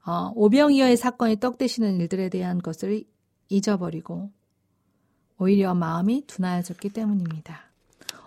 어, 0.05 0.33
오병이어의 0.35 0.97
사건이 0.97 1.37
떡 1.41 1.59
대시는 1.59 2.01
일들에 2.01 2.29
대한 2.29 2.59
것을 2.59 3.05
잊어버리고 3.49 4.31
오히려 5.39 5.75
마음이 5.75 6.25
둔하여졌기 6.27 6.91
때문입니다. 6.91 7.61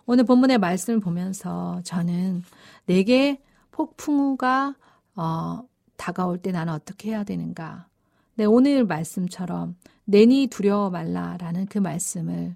오늘 0.06 0.24
본문의 0.24 0.58
말씀을 0.58 1.00
보면서 1.00 1.82
저는 1.84 2.44
내게 2.86 3.42
폭풍우가 3.72 4.76
어, 5.16 5.64
다가올 5.98 6.38
때 6.40 6.52
나는 6.52 6.74
어떻게 6.74 7.10
해야 7.10 7.24
되는가? 7.24 7.88
네, 8.36 8.46
오늘 8.46 8.86
말씀처럼 8.86 9.76
내니 10.06 10.48
두려워 10.48 10.90
말라라는 10.90 11.68
그 11.68 11.78
말씀을 11.78 12.56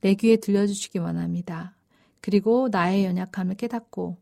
내 0.00 0.14
귀에 0.14 0.36
들려주시기 0.36 0.98
원합니다. 0.98 1.74
그리고 2.20 2.68
나의 2.70 3.04
연약함을 3.04 3.56
깨닫고 3.56 4.16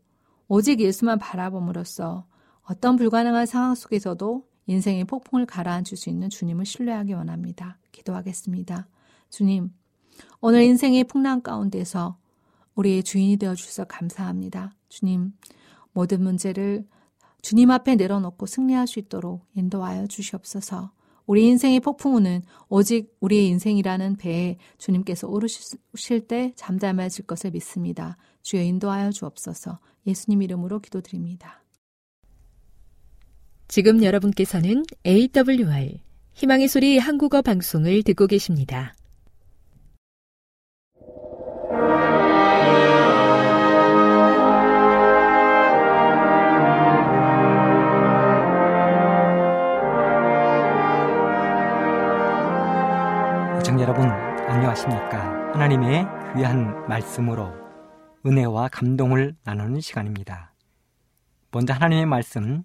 오직 0.47 0.79
예수만 0.79 1.19
바라봄으로써 1.19 2.25
어떤 2.63 2.95
불가능한 2.95 3.45
상황 3.45 3.75
속에서도 3.75 4.45
인생의 4.67 5.05
폭풍을 5.05 5.45
가라앉힐 5.45 5.97
수 5.97 6.09
있는 6.09 6.29
주님을 6.29 6.65
신뢰하기 6.65 7.13
원합니다. 7.13 7.77
기도하겠습니다. 7.91 8.87
주님, 9.29 9.73
오늘 10.39 10.63
인생의 10.63 11.05
풍랑 11.05 11.41
가운데서 11.41 12.17
우리의 12.75 13.03
주인이 13.03 13.37
되어 13.37 13.55
주셔서 13.55 13.85
감사합니다. 13.85 14.75
주님, 14.89 15.33
모든 15.93 16.21
문제를 16.21 16.85
주님 17.41 17.71
앞에 17.71 17.95
내려놓고 17.95 18.45
승리할 18.45 18.87
수 18.87 18.99
있도록 18.99 19.45
인도하여 19.55 20.07
주시옵소서. 20.07 20.91
우리 21.25 21.45
인생의 21.47 21.81
폭풍우는 21.81 22.43
오직 22.69 23.15
우리의 23.19 23.47
인생이라는 23.47 24.15
배에 24.15 24.57
주님께서 24.77 25.27
오르실 25.27 26.27
때 26.27 26.53
잠잠해질 26.55 27.25
것을 27.25 27.51
믿습니다. 27.51 28.17
주여 28.43 28.61
인도하여 28.61 29.11
주옵소서. 29.11 29.79
예수님 30.05 30.41
이름으로 30.41 30.79
기도드립니다. 30.79 31.63
지금 33.67 34.01
여러분께서는 34.01 34.85
AWR 35.05 35.99
희망의 36.33 36.69
소리 36.69 36.97
한국어 36.97 37.41
방송을 37.41 38.01
듣고 38.03 38.27
계십니다. 38.27 38.93
애청 53.59 53.81
여러분 53.81 54.09
안녕하십니까? 54.09 55.51
하나님의 55.51 56.05
귀한 56.37 56.87
말씀으로 56.87 57.51
은혜와 58.25 58.69
감동을 58.69 59.35
나누는 59.43 59.81
시간입니다. 59.81 60.53
먼저 61.51 61.73
하나님의 61.73 62.05
말씀 62.05 62.63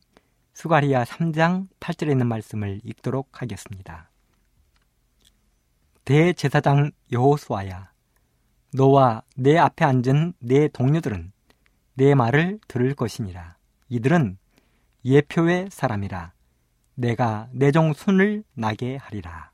수가리아 0.55 1.05
3장 1.05 1.69
8절에 1.81 2.11
있는 2.11 2.27
말씀을 2.27 2.81
읽도록 2.85 3.41
하겠습니다. 3.41 4.11
대제사장 6.05 6.91
여호수아야 7.11 7.91
너와 8.75 9.23
내 9.37 9.59
앞에 9.59 9.85
앉은 9.85 10.35
내 10.41 10.69
동료들은 10.69 11.33
내 11.95 12.15
말을 12.15 12.59
들을 12.69 12.95
것이니라. 12.95 13.57
이들은 13.89 14.39
예표의 15.05 15.69
사람이라. 15.71 16.33
내가 16.95 17.49
내종 17.53 17.93
손을 17.93 18.45
나게 18.55 18.97
하리라. 18.97 19.51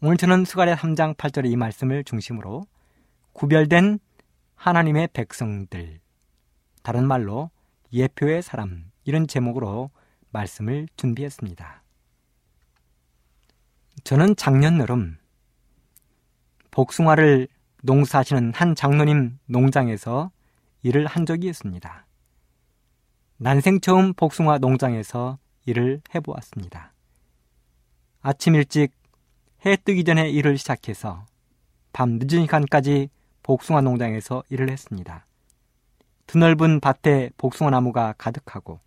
오늘 0.00 0.16
저는 0.16 0.44
수가랴 0.44 0.76
3장 0.76 1.16
8절의 1.16 1.50
이 1.50 1.56
말씀을 1.56 2.04
중심으로 2.04 2.66
구별된 3.32 3.98
하나님의 4.54 5.08
백성들, 5.12 6.00
다른 6.82 7.06
말로 7.06 7.50
예표의 7.92 8.42
사람, 8.42 8.90
이런 9.04 9.26
제목으로 9.26 9.90
말씀을 10.30 10.88
준비했습니다. 10.96 11.82
저는 14.02 14.36
작년 14.36 14.78
여름 14.78 15.16
복숭아를 16.70 17.48
농사하시는 17.82 18.52
한 18.54 18.74
장로님 18.74 19.38
농장에서 19.46 20.30
일을 20.82 21.06
한 21.06 21.24
적이 21.26 21.48
있습니다. 21.48 22.06
난생 23.36 23.80
처음 23.80 24.12
복숭아 24.14 24.58
농장에서 24.58 25.38
일을 25.66 26.00
해보았습니다. 26.14 26.92
아침 28.22 28.54
일찍 28.54 28.92
해 29.64 29.76
뜨기 29.76 30.04
전에 30.04 30.28
일을 30.30 30.58
시작해서 30.58 31.24
밤 31.92 32.18
늦은 32.20 32.42
시간까지 32.42 33.08
복숭아 33.42 33.82
농장에서 33.82 34.42
일을 34.50 34.70
했습니다. 34.70 35.26
드넓은 36.26 36.80
밭에 36.80 37.30
복숭아 37.36 37.70
나무가 37.70 38.14
가득하고 38.18 38.80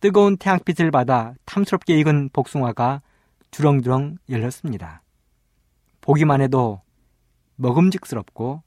뜨거운 0.00 0.36
태양빛을 0.36 0.90
받아 0.90 1.34
탐스럽게 1.44 1.98
익은 1.98 2.30
복숭아가 2.32 3.02
주렁주렁 3.50 4.18
열렸습니다. 4.28 5.02
보기만 6.00 6.40
해도 6.40 6.82
먹음직스럽고 7.56 8.62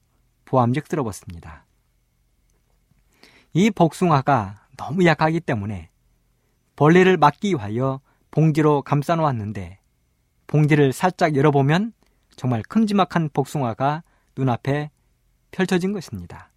보암직스러웠습니다. 0.46 1.66
이 3.54 3.70
복숭아가 3.70 4.66
너무 4.78 5.06
약하기 5.06 5.42
때문에 5.42 5.90
벌레를 6.76 7.18
막기 7.18 7.52
위하여 7.52 8.02
봉지로 8.32 8.82
감싸 8.82 9.16
놓았는데 9.16 9.80
봉지를 10.48 10.94
살짝 10.94 11.36
열어보면 11.36 11.94
정말 12.36 12.64
큼지막한 12.64 13.30
복숭아가 13.34 14.04
눈앞에 14.36 14.90
펼쳐진 15.52 15.92
것입니다. 15.94 16.52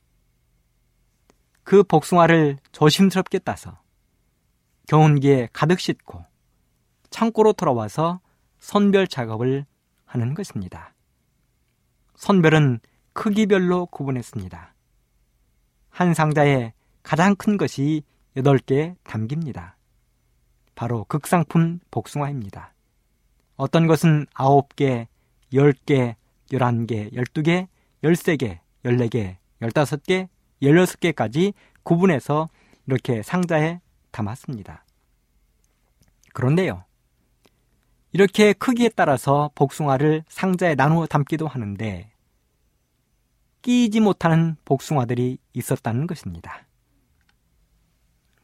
그 1.65 1.83
복숭아를 1.83 2.59
조심스럽게 2.73 3.41
따서 3.41 3.82
경운기에 4.93 5.49
가득 5.55 5.81
싣고 5.81 6.23
창고로 7.09 7.55
돌아와서 7.55 8.21
선별 8.59 9.07
작업을 9.07 9.65
하는 10.05 10.35
것입니다. 10.35 10.93
선별은 12.15 12.79
크기별로 13.15 13.87
구분했습니다. 13.87 14.75
한 15.89 16.13
상자에 16.13 16.75
가장 17.03 17.35
큰 17.37 17.57
것이 17.57 18.03
8개 18.37 18.95
담깁니다. 19.03 19.79
바로 20.75 21.05
극상품 21.05 21.81
복숭아입니다. 21.91 22.75
어떤 23.57 23.87
것은 23.87 24.27
9개, 24.35 25.07
10개, 25.55 26.17
11개, 26.51 27.11
12개, 27.15 27.67
13개, 28.05 28.59
14개, 28.85 29.37
15개, 29.63 30.29
16개까지 30.63 31.55
구분해서 31.83 32.51
이렇게 32.87 33.23
상자에 33.23 33.81
담았습니다. 34.13 34.85
그런데요. 36.33 36.85
이렇게 38.13 38.53
크기에 38.53 38.91
따라서 38.91 39.51
복숭아를 39.55 40.25
상자에 40.29 40.75
나누어 40.75 41.07
담기도 41.07 41.49
하는데 41.49 42.13
끼지 43.63 44.01
못하는 44.01 44.57
복숭아들이 44.65 45.39
있었다는 45.55 46.07
것입니다. 46.07 46.67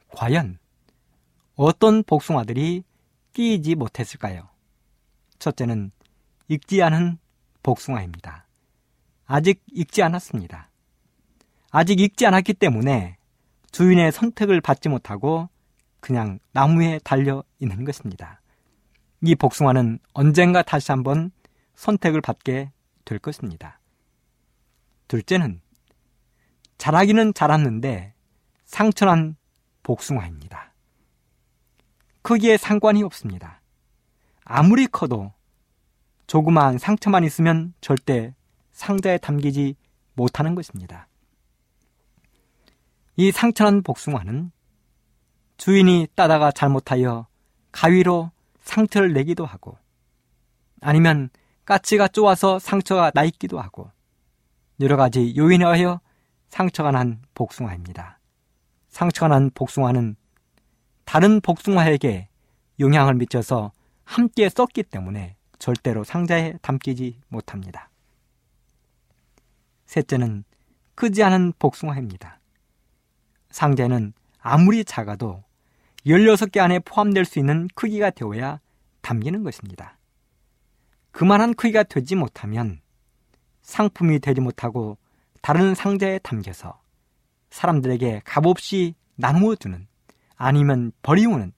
과연 0.09 0.59
어떤 1.55 2.03
복숭아들이 2.03 2.85
끼지 3.33 3.75
못했을까요? 3.75 4.49
첫째는 5.39 5.91
익지 6.49 6.83
않은 6.83 7.19
복숭아입니다. 7.63 8.47
아직 9.27 9.63
익지 9.73 10.03
않았습니다. 10.03 10.71
아직 11.71 12.01
익지 12.01 12.27
않았기 12.27 12.55
때문에 12.55 13.19
주인의 13.71 14.13
선택을 14.13 14.61
받지 14.61 14.89
못하고 14.89 15.51
그냥 16.01 16.39
나무에 16.53 16.99
달려 17.05 17.43
있는 17.59 17.85
것입니다. 17.85 18.41
이 19.23 19.35
복숭아는 19.35 19.99
언젠가 20.13 20.63
다시 20.63 20.93
한번 20.93 21.31
선택을 21.75 22.21
받게 22.21 22.71
될 23.05 23.19
것입니다. 23.19 23.81
둘째는 25.09 25.61
자라기는 26.77 27.35
자랐는데 27.35 28.15
상처난 28.65 29.37
복숭아입니다. 29.83 30.73
크기에 32.23 32.57
상관이 32.57 33.03
없습니다. 33.03 33.61
아무리 34.45 34.87
커도 34.87 35.33
조그마한 36.27 36.79
상처만 36.79 37.25
있으면 37.25 37.73
절대 37.81 38.35
상자에 38.73 39.19
담기지 39.19 39.75
못하는 40.15 40.55
것입니다. 40.55 41.09
이 43.17 43.33
상처난 43.33 43.83
복숭아는 43.83 44.53
주인이 45.59 46.07
따다가 46.15 46.51
잘못하여 46.51 47.27
가위로 47.73 48.31
상처를 48.61 49.13
내기도 49.13 49.45
하고 49.45 49.77
아니면 50.81 51.31
까치가 51.65 52.09
쪼아서 52.09 52.59
상처가 52.59 53.11
나 53.11 53.25
있기도 53.25 53.61
하고 53.61 53.91
여러 54.81 54.97
가지 54.97 55.35
요인에 55.37 55.65
의하여 55.65 56.01
상처가 56.49 56.93
난 56.93 57.21
복숭아입니다. 57.35 58.21
상처가 58.89 59.29
난 59.29 59.51
복숭아는 59.53 60.17
다른 61.05 61.41
복숭아에게 61.41 62.29
영향을 62.81 63.15
미쳐서 63.15 63.73
함께 64.05 64.49
썩기 64.49 64.85
때문에 64.85 65.37
절대로 65.59 66.05
상자에 66.05 66.55
담기지 66.63 67.21
못합니다. 67.29 67.91
셋째는 69.87 70.45
크지 70.95 71.23
않은 71.25 71.55
복숭아입니다. 71.59 72.39
상자에는 73.51 74.13
아무리 74.41 74.85
작아도 74.85 75.43
16개 76.07 76.59
안에 76.59 76.79
포함될 76.81 77.25
수 77.25 77.39
있는 77.39 77.69
크기가 77.75 78.11
되어야 78.11 78.61
담기는 79.03 79.43
것입니다. 79.43 79.99
그만한 81.11 81.55
크기가 81.55 81.83
되지 81.83 82.15
못하면 82.15 82.81
상품이 83.63 84.21
되지 84.21 84.41
못하고 84.41 84.99
다른 85.43 85.75
상자에 85.75 86.19
담겨서 86.21 86.81
사람들에게 87.51 88.23
값없이 88.25 88.95
나누어 89.17 89.57
주는 89.57 89.87
아니면 90.37 90.93
버리우는 91.03 91.53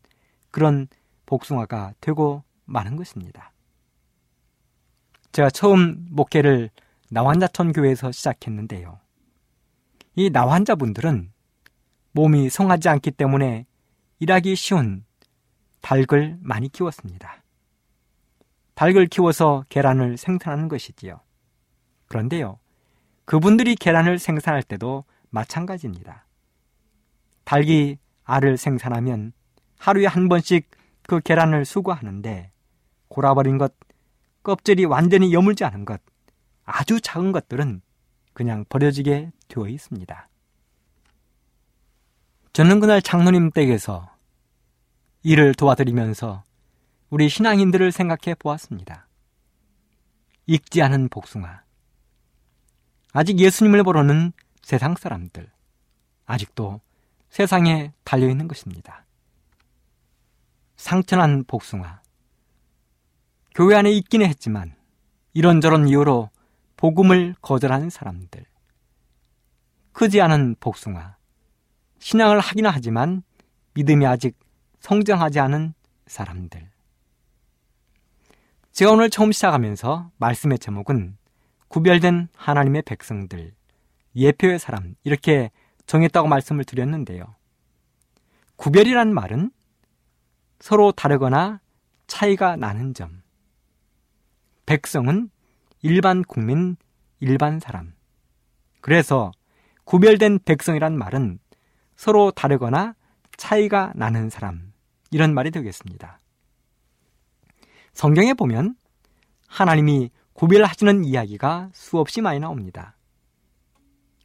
그런 0.50 0.88
복숭아가 1.26 1.94
되고 2.00 2.42
마는 2.64 2.96
것입니다. 2.96 3.52
제가 5.32 5.50
처음 5.50 6.06
목회를 6.10 6.70
나환자천 7.10 7.72
교회에서 7.72 8.12
시작했는데요. 8.12 8.98
이 10.16 10.30
나환자분들은 10.30 11.32
몸이 12.12 12.50
성하지 12.50 12.88
않기 12.88 13.12
때문에 13.12 13.66
일하기 14.20 14.54
쉬운 14.54 15.04
닭을 15.80 16.36
많이 16.42 16.68
키웠습니다. 16.68 17.42
닭을 18.74 19.06
키워서 19.06 19.64
계란을 19.70 20.18
생산하는 20.18 20.68
것이지요. 20.68 21.20
그런데요, 22.06 22.58
그분들이 23.24 23.74
계란을 23.76 24.18
생산할 24.18 24.62
때도 24.62 25.04
마찬가지입니다. 25.30 26.26
닭이 27.44 27.96
알을 28.24 28.58
생산하면 28.58 29.32
하루에 29.78 30.04
한 30.04 30.28
번씩 30.28 30.70
그 31.04 31.20
계란을 31.20 31.64
수거하는데 31.64 32.52
골아버린 33.08 33.56
것, 33.56 33.72
껍질이 34.42 34.84
완전히 34.84 35.32
여물지 35.32 35.64
않은 35.64 35.86
것, 35.86 36.02
아주 36.64 37.00
작은 37.00 37.32
것들은 37.32 37.80
그냥 38.34 38.66
버려지게 38.68 39.32
되어 39.48 39.66
있습니다. 39.66 40.29
저는 42.52 42.80
그날 42.80 43.00
장로님 43.00 43.52
댁에서 43.52 44.10
일을 45.22 45.54
도와드리면서 45.54 46.42
우리 47.08 47.28
신앙인들을 47.28 47.92
생각해 47.92 48.34
보았습니다. 48.38 49.06
익지 50.46 50.82
않은 50.82 51.10
복숭아. 51.10 51.62
아직 53.12 53.38
예수님을 53.38 53.84
모르는 53.84 54.32
세상 54.62 54.96
사람들. 54.96 55.48
아직도 56.26 56.80
세상에 57.28 57.92
달려있는 58.02 58.48
것입니다. 58.48 59.04
상처난 60.76 61.44
복숭아. 61.44 62.02
교회 63.54 63.76
안에 63.76 63.92
있기는 63.92 64.26
했지만 64.26 64.74
이런저런 65.34 65.86
이유로 65.86 66.30
복음을 66.76 67.36
거절하는 67.42 67.90
사람들. 67.90 68.44
크지 69.92 70.20
않은 70.20 70.56
복숭아. 70.58 71.19
신앙을 72.00 72.40
하기는 72.40 72.68
하지만 72.70 73.22
믿음이 73.74 74.06
아직 74.06 74.36
성장하지 74.80 75.38
않은 75.38 75.74
사람들. 76.06 76.68
제가 78.72 78.92
오늘 78.92 79.10
처음 79.10 79.30
시작하면서 79.30 80.10
말씀의 80.16 80.58
제목은 80.58 81.16
구별된 81.68 82.28
하나님의 82.34 82.82
백성들, 82.82 83.52
예표의 84.16 84.58
사람, 84.58 84.96
이렇게 85.04 85.50
정했다고 85.86 86.26
말씀을 86.26 86.64
드렸는데요. 86.64 87.36
구별이란 88.56 89.14
말은 89.14 89.50
서로 90.58 90.92
다르거나 90.92 91.60
차이가 92.06 92.56
나는 92.56 92.94
점. 92.94 93.22
백성은 94.66 95.30
일반 95.82 96.22
국민, 96.22 96.76
일반 97.20 97.60
사람. 97.60 97.92
그래서 98.80 99.30
구별된 99.84 100.40
백성이란 100.44 100.96
말은 100.96 101.38
서로 102.00 102.30
다르거나 102.30 102.94
차이가 103.36 103.92
나는 103.94 104.30
사람. 104.30 104.72
이런 105.10 105.34
말이 105.34 105.50
되겠습니다. 105.50 106.18
성경에 107.92 108.32
보면 108.32 108.74
하나님이 109.46 110.10
구별하시는 110.32 111.04
이야기가 111.04 111.68
수없이 111.74 112.22
많이 112.22 112.40
나옵니다. 112.40 112.96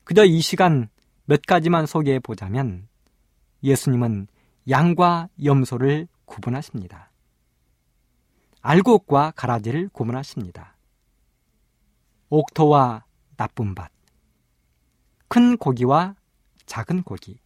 그저 0.06 0.24
이 0.24 0.40
시간 0.40 0.88
몇 1.26 1.42
가지만 1.46 1.86
소개해 1.86 2.20
보자면 2.20 2.88
예수님은 3.62 4.28
양과 4.70 5.28
염소를 5.44 6.08
구분하십니다. 6.24 7.12
알곡과 8.62 9.34
가라지를 9.36 9.90
구분하십니다. 9.90 10.78
옥토와 12.30 13.04
나쁜 13.36 13.76
밭, 13.76 13.92
큰 15.28 15.58
고기와 15.58 16.16
작은 16.68 17.04
고기, 17.04 17.38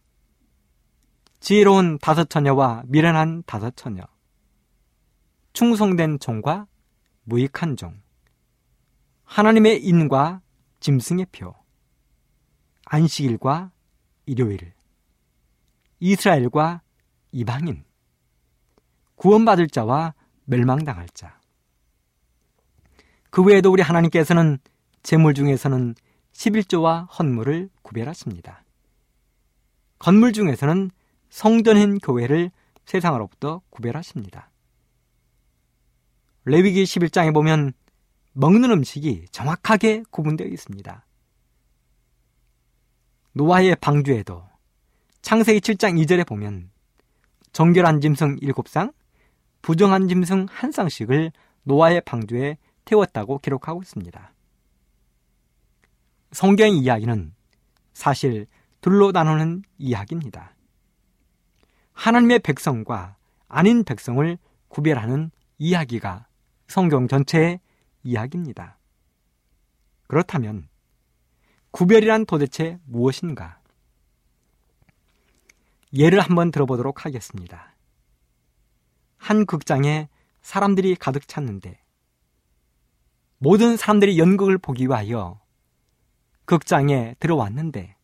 지혜로운 1.40 1.98
다섯 1.98 2.28
처녀와 2.28 2.82
미련한 2.86 3.42
다섯 3.46 3.74
처녀, 3.74 4.02
충성된 5.54 6.18
종과 6.20 6.66
무익한 7.24 7.76
종, 7.76 8.00
하나님의 9.24 9.82
인과 9.82 10.42
짐승의 10.80 11.26
표, 11.32 11.54
안식일과 12.84 13.72
일요일, 14.26 14.74
이스라엘과 15.98 16.82
이방인, 17.32 17.84
구원받을 19.14 19.68
자와 19.68 20.14
멸망당할 20.44 21.08
자. 21.08 21.40
그 23.30 23.42
외에도 23.42 23.72
우리 23.72 23.82
하나님께서는 23.82 24.58
재물 25.02 25.32
중에서는 25.32 25.94
11조와 26.32 27.06
헌물을 27.18 27.70
구별하십니다. 27.82 28.62
건물 29.98 30.32
중에서는 30.32 30.90
성전인 31.30 31.98
교회를 31.98 32.50
세상으로부터 32.84 33.62
구별하십니다. 33.70 34.50
레위기 36.44 36.84
11장에 36.84 37.32
보면 37.32 37.72
먹는 38.32 38.70
음식이 38.70 39.26
정확하게 39.30 40.04
구분되어 40.10 40.48
있습니다. 40.48 41.06
노아의 43.32 43.76
방주에도 43.76 44.44
창세기 45.22 45.60
7장 45.60 46.02
2절에 46.04 46.26
보면 46.26 46.70
정결한 47.52 48.00
짐승 48.00 48.36
7쌍, 48.36 48.92
부정한 49.62 50.08
짐승 50.08 50.46
한 50.48 50.72
쌍씩을 50.72 51.32
노아의 51.64 52.00
방주에 52.02 52.56
태웠다고 52.84 53.38
기록하고 53.38 53.82
있습니다. 53.82 54.32
성경 56.32 56.70
이야기는 56.70 57.34
사실 57.92 58.46
둘로 58.80 59.12
나누는 59.12 59.62
이야기입니다. 59.78 60.54
하나님의 62.00 62.38
백성과 62.38 63.16
아닌 63.46 63.84
백성을 63.84 64.38
구별하는 64.68 65.30
이야기가 65.58 66.26
성경 66.66 67.08
전체의 67.08 67.60
이야기입니다. 68.04 68.78
그렇다면 70.06 70.66
구별이란 71.72 72.24
도대체 72.24 72.78
무엇인가? 72.86 73.60
예를 75.92 76.20
한번 76.20 76.50
들어보도록 76.50 77.04
하겠습니다. 77.04 77.74
한 79.18 79.44
극장에 79.44 80.08
사람들이 80.40 80.96
가득 80.96 81.28
찼는데 81.28 81.82
모든 83.36 83.76
사람들이 83.76 84.18
연극을 84.18 84.56
보기 84.56 84.86
위하여 84.86 85.38
극장에 86.46 87.14
들어왔는데 87.20 87.94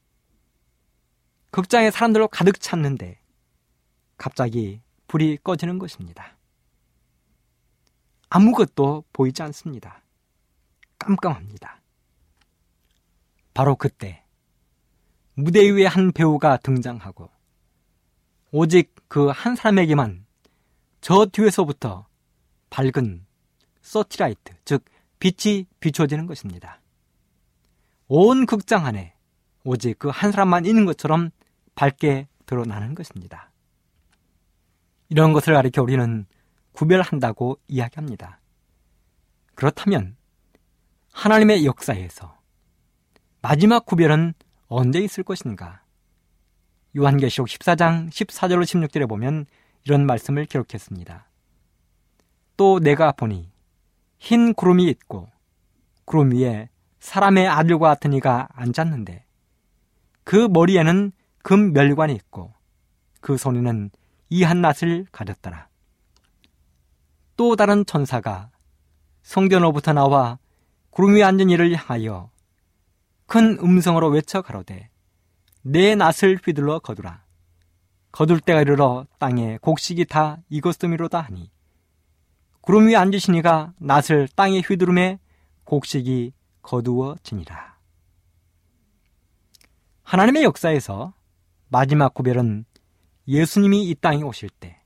극장에 1.51 1.91
사람들로 1.91 2.29
가득 2.29 2.61
찼는데 2.61 3.21
갑자기 4.17 4.81
불이 5.09 5.39
꺼지는 5.45 5.79
것입니다. 5.79 6.37
아무것도 8.29 9.05
보이지 9.13 9.43
않습니다. 9.45 10.03
깜깜합니다. 10.99 11.81
바로 13.55 13.77
그때 13.77 14.25
무대 15.35 15.69
위에 15.71 15.87
한 15.87 16.13
배우가 16.13 16.57
등장하고 16.59 17.31
오직 18.51 18.95
그 19.09 19.31
한 19.31 19.55
사람에게만 19.55 20.27
저 21.01 21.27
뒤에서부터 21.27 22.07
밝은 22.71 23.25
서티라이트, 23.83 24.55
즉 24.65 24.85
빛이 25.21 25.67
비춰지는 25.79 26.27
것입니다. 26.27 26.81
온 28.09 28.47
극장 28.47 28.87
안에 28.87 29.15
오직 29.65 29.99
그 29.99 30.11
한 30.11 30.33
사람만 30.33 30.65
있는 30.67 30.85
것처럼 30.85 31.31
밝게 31.75 32.29
드러나는 32.47 32.95
것입니다. 32.95 33.51
이런 35.09 35.33
것을 35.33 35.55
가리켜 35.55 35.83
우리는 35.83 36.27
구별한다고 36.73 37.59
이야기합니다. 37.69 38.41
그렇다면 39.55 40.17
하나님의 41.13 41.65
역사에서 41.65 42.37
마지막 43.41 43.87
구별은 43.87 44.35
언제 44.69 45.01
있을 45.01 45.25
것인가? 45.25 45.83
요한계시록 46.97 47.49
14장 47.49 48.11
14절로 48.11 48.63
16절에 48.63 49.09
보면 49.09 49.47
이런 49.85 50.07
말씀을 50.07 50.47
기록했습니다. 50.47 51.29
또 52.57 52.81
내가 52.81 53.13
보니 53.13 53.51
흰 54.19 54.55
구름이 54.55 54.85
있고 54.89 55.29
구름 56.05 56.33
위에 56.33 56.69
사람의 57.01 57.47
아들과 57.47 57.89
같은 57.89 58.13
이가 58.13 58.49
앉았는데 58.53 59.25
그 60.25 60.49
머리에는 60.51 61.13
금 61.43 61.73
멸관이 61.73 62.15
있고 62.15 62.53
그 63.21 63.37
손에는 63.37 63.91
이 64.29 64.43
한낫을 64.43 65.07
가졌더라. 65.13 65.69
또 67.37 67.55
다른 67.57 67.85
천사가 67.85 68.51
성전으로부터 69.23 69.93
나와 69.93 70.39
구름 70.91 71.15
위에 71.15 71.23
앉은 71.23 71.51
이를 71.51 71.75
향하여 71.75 72.31
큰 73.27 73.59
음성으로 73.59 74.09
외쳐 74.09 74.41
가로되 74.41 74.89
내 75.63 75.95
낫을 75.95 76.39
휘둘러 76.43 76.79
거두라. 76.79 77.25
거둘 78.13 78.41
때가 78.41 78.63
이르러 78.63 79.07
땅에 79.19 79.59
곡식이 79.59 80.07
다 80.07 80.39
익었음이로다 80.49 81.21
하니 81.21 81.51
구름 82.63 82.89
위에 82.89 82.97
앉으시니가 82.97 83.75
낫을 83.79 84.29
땅에 84.35 84.61
휘두름에 84.61 85.19
곡식이 85.65 86.33
거두어지니라. 86.63 87.77
하나님의 90.03 90.45
역사에서 90.45 91.13
마지막 91.69 92.15
구별은 92.15 92.65
예수님이 93.29 93.89
이 93.89 93.95
땅에 93.95 94.23
오실 94.23 94.49
때, 94.49 94.81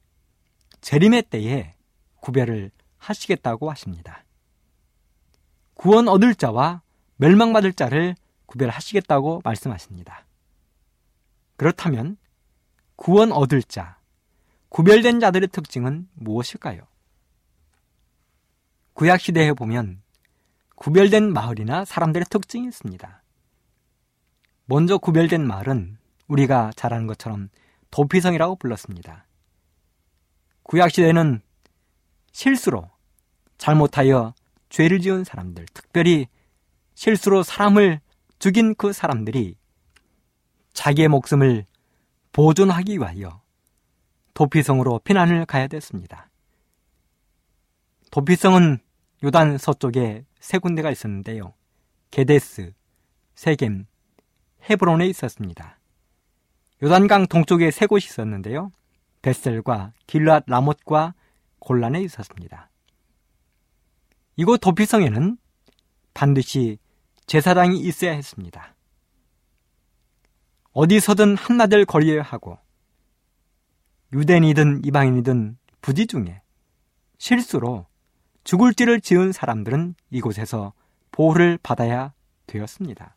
재림의 0.81 1.25
때에 1.25 1.75
구별을 2.21 2.71
하시겠다고 2.97 3.71
하십니다. 3.71 4.25
구원 5.75 6.09
얻을 6.09 6.35
자와 6.35 6.83
멸망받을 7.17 7.73
자를 7.73 8.15
구별하시겠다고 8.47 9.43
말씀하십니다. 9.45 10.27
그렇다면 11.57 12.17
구원 12.97 13.33
얻을 13.33 13.63
자, 13.63 13.99
구별된 14.71 15.21
자들의 15.21 15.49
특징은 15.49 16.09
무엇일까요? 16.15 16.87
구약 18.95 19.21
시대에 19.21 19.53
보면 19.53 20.03
구별된 20.77 21.33
마을이나 21.33 21.85
사람들의 21.85 22.27
특징이 22.31 22.67
있습니다. 22.67 23.23
먼저 24.67 24.99
구별된 24.99 25.47
마을은 25.47 25.99
우리가 26.29 26.73
잘 26.77 26.95
아는 26.95 27.07
것처럼 27.07 27.49
도피성이라고 27.91 28.57
불렀습니다. 28.57 29.27
구약 30.63 30.91
시대는 30.91 31.41
실수로 32.33 32.91
잘못하여 33.59 34.35
죄를 34.69 35.01
지은 35.01 35.25
사람들, 35.25 35.67
특별히 35.75 36.29
실수로 36.95 37.43
사람을 37.43 38.01
죽인 38.39 38.75
그 38.75 38.93
사람들이 38.93 39.57
자기의 40.73 41.09
목숨을 41.09 41.67
보존하기 42.33 42.99
위하여 42.99 43.43
도피성으로 44.35 45.01
피난을 45.01 45.47
가야 45.47 45.67
됐습니다. 45.67 46.31
도피성은 48.13 48.79
요단 49.25 49.59
서쪽에 49.59 50.25
세 50.39 50.59
군데가 50.59 50.91
있었는데요. 50.91 51.55
게데스, 52.11 52.73
세겜, 53.35 53.87
헤브론에 54.69 55.07
있었습니다. 55.09 55.80
요단강 56.83 57.27
동쪽에 57.27 57.71
세 57.71 57.87
곳이 57.87 58.07
있었는데요. 58.09 58.71
베셀과 59.23 59.93
길랏 60.07 60.45
라못과 60.47 61.15
골란에 61.59 62.01
있었습니다. 62.03 62.71
이곳 64.37 64.59
도피성에는 64.59 65.37
반드시 66.15 66.79
제사장이 67.27 67.79
있어야 67.81 68.13
했습니다. 68.13 68.75
어디서든 70.73 71.37
한나절 71.37 71.85
거리에 71.85 72.19
하고 72.19 72.59
유대인이든 74.13 74.85
이방인이든 74.85 75.59
부지 75.83 76.07
중에 76.07 76.41
실수로 77.19 77.87
죽을 78.45 78.73
띠를 78.73 79.01
지은 79.01 79.33
사람들은 79.33 79.95
이곳에서 80.11 80.73
보호를 81.11 81.59
받아야 81.63 82.13
되었습니다. 82.47 83.15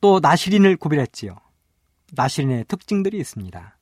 또 0.00 0.20
나시린을 0.20 0.76
구별했지요. 0.76 1.36
나시린의 2.12 2.64
특징들이 2.66 3.18
있습니다. 3.18 3.76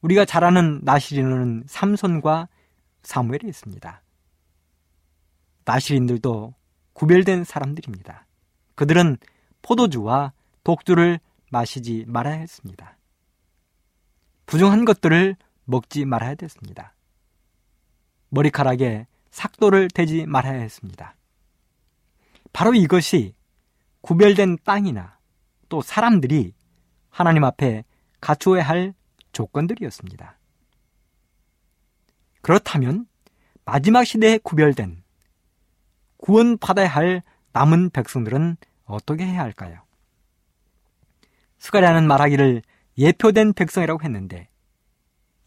우리가 0.00 0.24
잘 0.24 0.44
아는 0.44 0.80
나시린은 0.82 1.64
삼손과 1.66 2.48
사무엘이 3.02 3.48
있습니다. 3.48 4.02
나시린들도 5.64 6.54
구별된 6.92 7.44
사람들입니다. 7.44 8.26
그들은 8.74 9.16
포도주와 9.62 10.32
독주를 10.62 11.20
마시지 11.50 12.04
말아야 12.06 12.34
했습니다. 12.34 12.96
부정한 14.46 14.84
것들을 14.84 15.36
먹지 15.64 16.04
말아야 16.04 16.34
됐습니다. 16.34 16.94
머리카락에 18.28 19.06
삭도를 19.30 19.88
대지 19.88 20.26
말아야 20.26 20.60
했습니다. 20.60 21.16
바로 22.52 22.74
이것이 22.74 23.34
구별된 24.00 24.58
땅이나 24.64 25.18
또 25.68 25.82
사람들이 25.82 26.54
하나님 27.10 27.44
앞에 27.44 27.84
갖추어야 28.20 28.62
할 28.62 28.94
조건들이었습니다. 29.32 30.38
그렇다면 32.42 33.06
마지막 33.64 34.04
시대에 34.04 34.38
구별된 34.38 35.02
구원받아야 36.18 36.88
할 36.88 37.22
남은 37.52 37.90
백성들은 37.90 38.56
어떻게 38.84 39.24
해야 39.26 39.40
할까요? 39.42 39.82
스가랴는 41.58 42.06
말하기를 42.06 42.62
예표된 42.98 43.54
백성이라고 43.54 44.02
했는데 44.02 44.48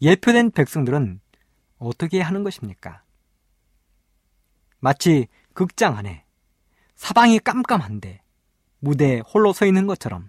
예표된 0.02 0.50
백성들은 0.50 1.20
어떻게 1.78 2.20
하는 2.20 2.42
것입니까? 2.42 3.02
마치 4.80 5.28
극장 5.54 5.96
안에 5.96 6.24
사방이 6.94 7.38
깜깜한데 7.40 8.20
무대에 8.80 9.20
홀로 9.20 9.52
서 9.52 9.66
있는 9.66 9.86
것처럼 9.86 10.28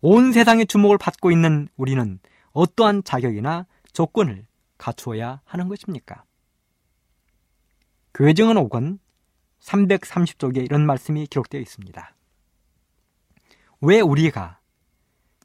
온 0.00 0.32
세상의 0.32 0.66
주목을 0.66 0.98
받고 0.98 1.30
있는 1.30 1.68
우리는 1.76 2.18
어떠한 2.52 3.04
자격이나 3.04 3.66
조건을 3.92 4.46
갖추어야 4.78 5.40
하는 5.44 5.68
것입니까? 5.68 6.24
교회증은 8.14 8.54
5권 8.56 8.98
330쪽에 9.60 10.64
이런 10.64 10.86
말씀이 10.86 11.26
기록되어 11.26 11.60
있습니다. 11.60 12.14
왜 13.80 14.00
우리가 14.00 14.60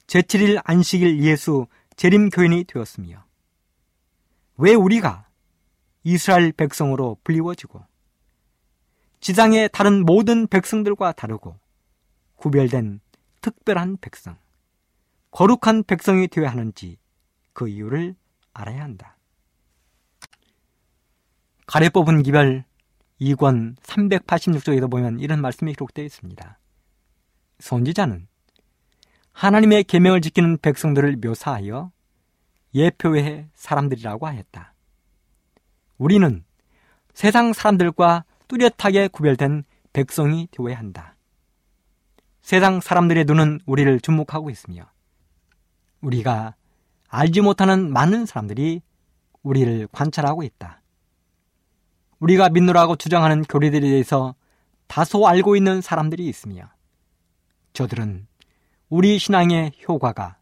제7일 0.08 0.62
안식일 0.64 1.24
예수 1.24 1.68
재림 1.96 2.30
교인이 2.30 2.66
되었으며 2.66 3.26
왜 4.58 4.74
우리가 4.74 5.28
이스라엘 6.04 6.52
백성으로 6.52 7.18
불리워지고 7.24 7.84
지상의 9.20 9.70
다른 9.72 10.06
모든 10.06 10.48
백성들과 10.48 11.12
다르고 11.14 11.58
구별된 12.42 13.02
특별한 13.42 13.98
백성, 14.02 14.36
거룩한 15.30 15.84
백성이 15.84 16.28
되어야 16.28 16.50
하는지 16.50 16.98
그 17.54 17.70
이유를 17.70 18.16
알아야 18.54 18.82
한다. 18.82 19.16
가래 21.68 21.90
뽑은 21.90 22.24
기별 22.24 22.66
2권 23.22 23.78
386쪽에도 23.78 24.90
보면 24.90 25.20
이런 25.20 25.40
말씀이 25.40 25.72
기록되어 25.74 26.04
있습니다. 26.04 26.58
선지자는 27.60 28.28
하나님의 29.34 29.84
계명을 29.84 30.22
지키는 30.22 30.58
백성들을 30.58 31.18
묘사하여 31.18 31.92
예표의 32.74 33.50
사람들이라고 33.54 34.26
하였다. 34.26 34.74
우리는 36.00 36.44
세상 37.14 37.54
사람들과 37.54 38.26
뚜렷하게 38.48 39.10
구별된 39.10 39.64
백성이 39.94 40.48
되어야 40.50 40.80
한다. 40.80 41.16
세상 42.42 42.82
사람들의 42.82 43.26
눈은 43.26 43.60
우리를 43.66 44.00
주목하고 44.00 44.50
있으며 44.50 44.86
우리가 46.02 46.56
알지 47.08 47.42
못하는 47.42 47.92
많은 47.92 48.26
사람들이 48.26 48.82
우리를 49.44 49.88
관찰하고 49.92 50.44
있다. 50.44 50.82
우리가 52.20 52.50
믿노라고 52.50 52.96
주장하는 52.96 53.44
교리들에 53.44 53.82
대해서 53.82 54.36
다소 54.88 55.28
알고 55.28 55.56
있는 55.56 55.82
사람들이 55.82 56.28
있으며 56.28 56.70
저들은 57.74 58.28
우리 58.90 59.18
신앙의 59.18 59.72
효과가 59.88 60.38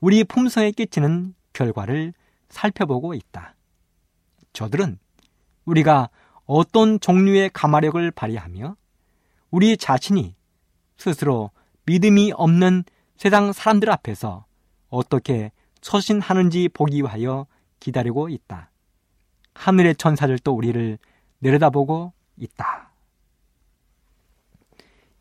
우리 0.00 0.24
품성에 0.24 0.72
끼치는 0.72 1.34
결과를 1.52 2.12
살펴보고 2.48 3.14
있다. 3.14 3.54
저들은 4.52 4.98
우리가 5.64 6.10
어떤 6.44 7.00
종류의 7.00 7.50
가마력을 7.50 8.10
발휘하며 8.10 8.76
우리 9.50 9.76
자신이 9.76 10.34
스스로 10.96 11.50
믿음이 11.86 12.32
없는 12.34 12.84
세상 13.16 13.52
사람들 13.52 13.90
앞에서 13.90 14.44
어떻게 14.88 15.52
처신하는지 15.80 16.68
보기 16.68 16.98
위하여 16.98 17.46
기다리고 17.80 18.28
있다. 18.28 18.70
하늘의 19.54 19.96
천사들도 19.96 20.52
우리를 20.52 20.98
내려다보고 21.38 22.12
있다. 22.36 22.92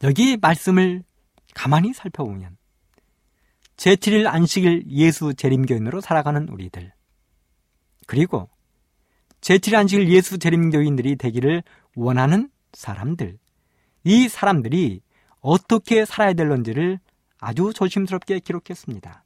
여기 0.04 0.38
말씀을 0.38 1.04
가만히 1.54 1.94
살펴보면 1.94 2.58
제7일 3.78 4.28
안식일 4.28 4.86
예수 4.90 5.34
재림교인으로 5.34 6.02
살아가는 6.02 6.48
우리들 6.50 6.94
그리고 8.08 8.50
제7일 9.42 9.76
안식일 9.76 10.10
예수 10.10 10.38
재림교인들이 10.38 11.16
되기를 11.16 11.64
원하는 11.96 12.50
사람들 12.74 13.38
이 14.04 14.28
사람들이 14.30 15.02
어떻게 15.46 16.06
살아야 16.06 16.34
될런지를 16.34 17.00
아주 17.38 17.72
조심스럽게 17.72 18.40
기록했습니다. 18.40 19.24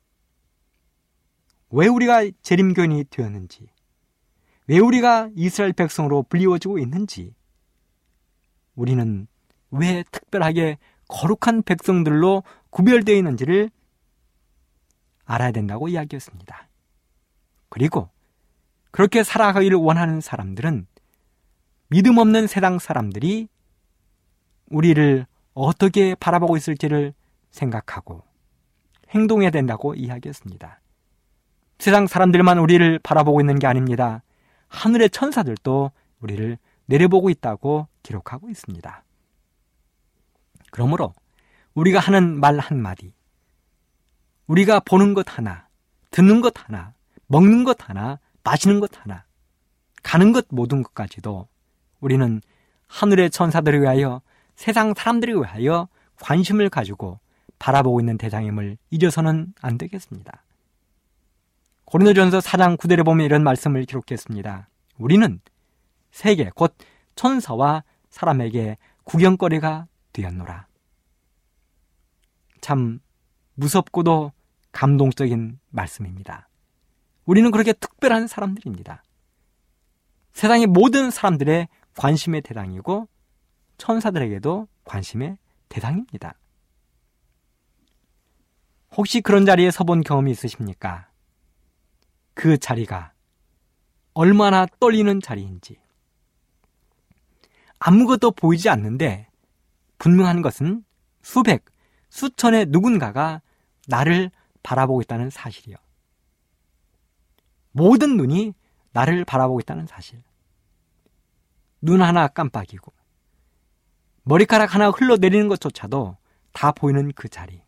왜 1.70 1.88
우리가 1.88 2.30
재림교인이 2.42 3.06
되었는지, 3.10 3.70
왜 4.68 4.80
우리가 4.80 5.30
이스라엘 5.34 5.72
백성으로 5.72 6.24
불리워지고 6.24 6.78
있는지, 6.78 7.34
우리는 8.76 9.28
왜 9.72 10.04
특별하게 10.12 10.78
거룩한 11.08 11.64
백성들로 11.64 12.44
구별되어 12.70 13.16
있는지를 13.16 13.72
알아야 15.24 15.52
된다고 15.54 15.88
이야기했습니다. 15.88 16.68
그리고 17.70 18.10
그렇게 18.92 19.24
살아가기를 19.24 19.78
원하는 19.78 20.20
사람들은 20.20 20.86
믿음 21.88 22.18
없는 22.18 22.48
세상 22.48 22.78
사람들이 22.78 23.48
우리를 24.66 25.26
어떻게 25.54 26.16
바라보고 26.16 26.58
있을지를 26.58 27.14
생각하고 27.52 28.24
행동해야 29.10 29.50
된다고 29.50 29.96
이야기했습니다. 29.96 30.80
세상 31.80 32.08
사람들만 32.08 32.60
우리를 32.60 33.00
바라보고 33.00 33.42
있는 33.42 33.58
게 33.58 33.68
아닙니다. 33.68 34.22
하늘의 34.68 35.10
천사들도 35.10 35.92
우리를 36.20 36.58
내려보고 36.86 37.30
있다고 37.30 37.88
기록하고 38.04 38.50
있습니다. 38.50 39.04
그러므로 40.72 41.14
우리가 41.74 42.00
하는 42.00 42.40
말 42.40 42.60
한마디, 42.60 43.14
우리가 44.48 44.80
보는 44.82 45.14
것 45.14 45.26
하나, 45.30 45.68
듣는 46.12 46.42
것 46.42 46.54
하나, 46.56 46.94
먹는 47.28 47.64
것 47.64 47.88
하나, 47.88 48.20
마시는 48.44 48.80
것 48.80 48.90
하나, 49.00 49.26
가는 50.04 50.32
것 50.32 50.48
모든 50.50 50.84
것까지도 50.84 51.48
우리는 52.00 52.42
하늘의 52.88 53.30
천사들에 53.30 53.78
의하여 53.78 54.22
세상 54.60 54.94
사람들에 54.94 55.32
의하여 55.32 55.88
관심을 56.18 56.70
가지고 56.70 57.22
바라보고 57.60 58.02
있는 58.02 58.18
대상임을 58.18 58.78
잊어서는 58.90 59.54
안 59.62 59.78
되겠습니다. 59.78 60.44
고린도전서 61.86 62.40
4장 62.40 62.76
9절에 62.76 63.06
보면 63.06 63.26
이런 63.26 63.42
말씀을 63.42 63.86
기록했습니다. 63.86 64.68
우리는 64.98 65.40
세계 66.12 66.52
곧 66.54 66.76
천사와 67.16 67.86
사람에게 68.10 68.76
구경거리가 69.06 69.88
되었노라. 70.12 70.68
참 72.60 73.00
무섭고도 73.54 74.34
감동적인 74.74 75.58
말씀입니다. 75.70 76.50
우리는 77.24 77.50
그렇게 77.52 77.72
특별한 77.72 78.28
사람들입니다. 78.28 79.04
세상의 80.34 80.68
모든 80.68 81.12
사람들의 81.12 81.70
관심의 81.96 82.42
대상이고 82.42 83.08
천사들에게도 83.80 84.68
관심의 84.84 85.40
대상입니다. 85.70 86.36
혹시 88.96 89.22
그런 89.22 89.46
자리에 89.46 89.72
서본 89.72 90.02
경험이 90.02 90.32
있으십니까? 90.32 91.10
그 92.36 92.58
자리가 92.58 93.14
얼마나 94.14 94.66
떨리는 94.80 95.22
자리인지. 95.22 95.80
아무것도 97.80 98.32
보이지 98.32 98.70
않는데 98.70 99.28
분명한 99.98 100.42
것은 100.42 100.84
수백, 101.22 101.66
수천의 102.10 102.68
누군가가 102.70 103.42
나를 103.88 104.32
바라보고 104.64 105.02
있다는 105.02 105.30
사실이요. 105.30 105.78
모든 107.72 108.18
눈이 108.18 108.54
나를 108.92 109.24
바라보고 109.24 109.60
있다는 109.62 109.86
사실. 109.86 110.22
눈 111.82 112.02
하나 112.02 112.28
깜빡이고, 112.28 112.92
머리카락 114.30 114.76
하나 114.76 114.92
흘러내리는 114.92 115.48
것조차도 115.48 116.16
다 116.54 116.72
보이는 116.72 117.12
그 117.14 117.28
자리. 117.30 117.64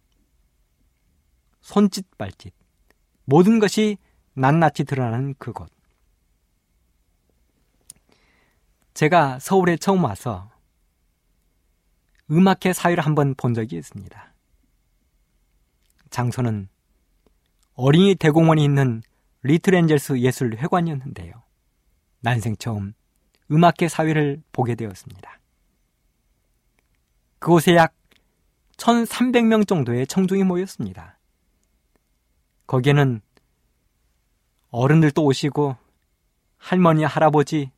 손짓 1.62 2.06
발짓. 2.20 2.54
모든 3.26 3.58
것이 3.58 3.98
낱낱이 4.36 4.84
드러나는 4.84 5.34
그곳. 5.40 5.72
제가 8.94 9.40
서울에 9.40 9.76
처음 9.76 10.04
와서 10.04 10.52
음악회 12.30 12.74
사회를 12.74 13.04
한번 13.04 13.34
본 13.34 13.56
적이 13.56 13.78
있습니다. 13.78 14.34
장소는 16.12 16.70
어린이 17.74 18.14
대공원이 18.14 18.64
있는 18.64 19.02
리틀 19.42 19.74
엔젤스 19.74 20.20
예술 20.20 20.56
회관이었는데요. 20.58 21.42
난생 22.20 22.58
처음 22.58 22.94
음악회 23.50 23.88
사회를 23.88 24.44
보게 24.52 24.76
되었습니다. 24.76 25.41
그곳에 27.42 27.76
약 27.76 27.96
1,300명 28.78 29.68
정도의 29.68 30.06
청중이 30.06 30.44
모였습니다. 30.44 31.18
거기에는 32.68 33.20
어른들도 34.70 35.24
오시고 35.26 35.76
할머니, 36.58 37.04
할아버지, 37.04 37.72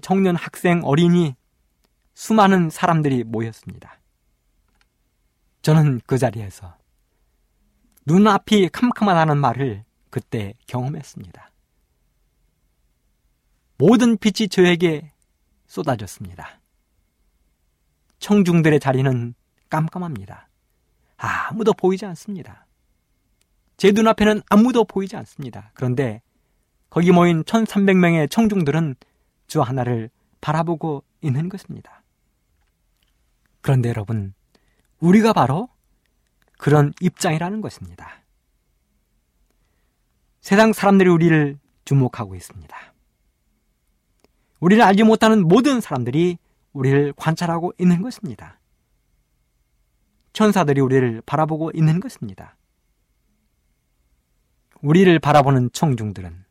청년, 0.00 0.34
학생, 0.34 0.80
어린이, 0.82 1.36
수많은 2.14 2.70
사람들이 2.70 3.24
모였습니다. 3.24 4.00
저는 5.60 6.00
그 6.06 6.16
자리에서 6.16 6.74
눈앞이 8.06 8.70
캄캄하다는 8.70 9.36
말을 9.36 9.84
그때 10.08 10.54
경험했습니다. 10.66 11.50
모든 13.76 14.16
빛이 14.16 14.48
저에게 14.48 15.12
쏟아졌습니다. 15.66 16.63
청중들의 18.24 18.80
자리는 18.80 19.34
깜깜합니다. 19.68 20.48
아무도 21.18 21.74
보이지 21.74 22.06
않습니다. 22.06 22.66
제 23.76 23.92
눈앞에는 23.92 24.40
아무도 24.48 24.84
보이지 24.84 25.14
않습니다. 25.16 25.70
그런데 25.74 26.22
거기 26.88 27.12
모인 27.12 27.44
1300명의 27.44 28.30
청중들은 28.30 28.94
주 29.46 29.60
하나를 29.60 30.08
바라보고 30.40 31.04
있는 31.20 31.50
것입니다. 31.50 32.02
그런데 33.60 33.90
여러분, 33.90 34.32
우리가 35.00 35.34
바로 35.34 35.68
그런 36.56 36.94
입장이라는 37.02 37.60
것입니다. 37.60 38.22
세상 40.40 40.72
사람들이 40.72 41.10
우리를 41.10 41.58
주목하고 41.84 42.34
있습니다. 42.36 42.94
우리를 44.60 44.82
알지 44.82 45.02
못하는 45.02 45.46
모든 45.46 45.82
사람들이 45.82 46.38
우리를 46.74 47.14
관찰하고 47.16 47.72
있는 47.78 48.02
것입니다. 48.02 48.60
천사들이 50.34 50.80
우리를 50.80 51.22
바라보고 51.24 51.70
있는 51.72 52.00
것입니다. 52.00 52.56
우리를 54.82 55.18
바라보는 55.18 55.70
청중들은 55.72 56.44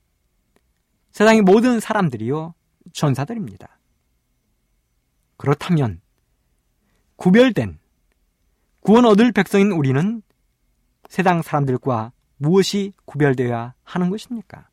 세상의 1.11 1.41
모든 1.43 1.80
사람들이요 1.80 2.55
천사들입니다. 2.93 3.78
그렇다면 5.38 6.01
구별된 7.17 7.78
구원 8.80 9.05
얻을 9.05 9.32
백성인 9.32 9.71
우리는 9.71 10.24
세상 11.09 11.41
사람들과 11.41 12.11
무엇이 12.38 12.93
구별되어야 13.05 13.76
하는 13.84 14.09
것입니까? 14.09 14.69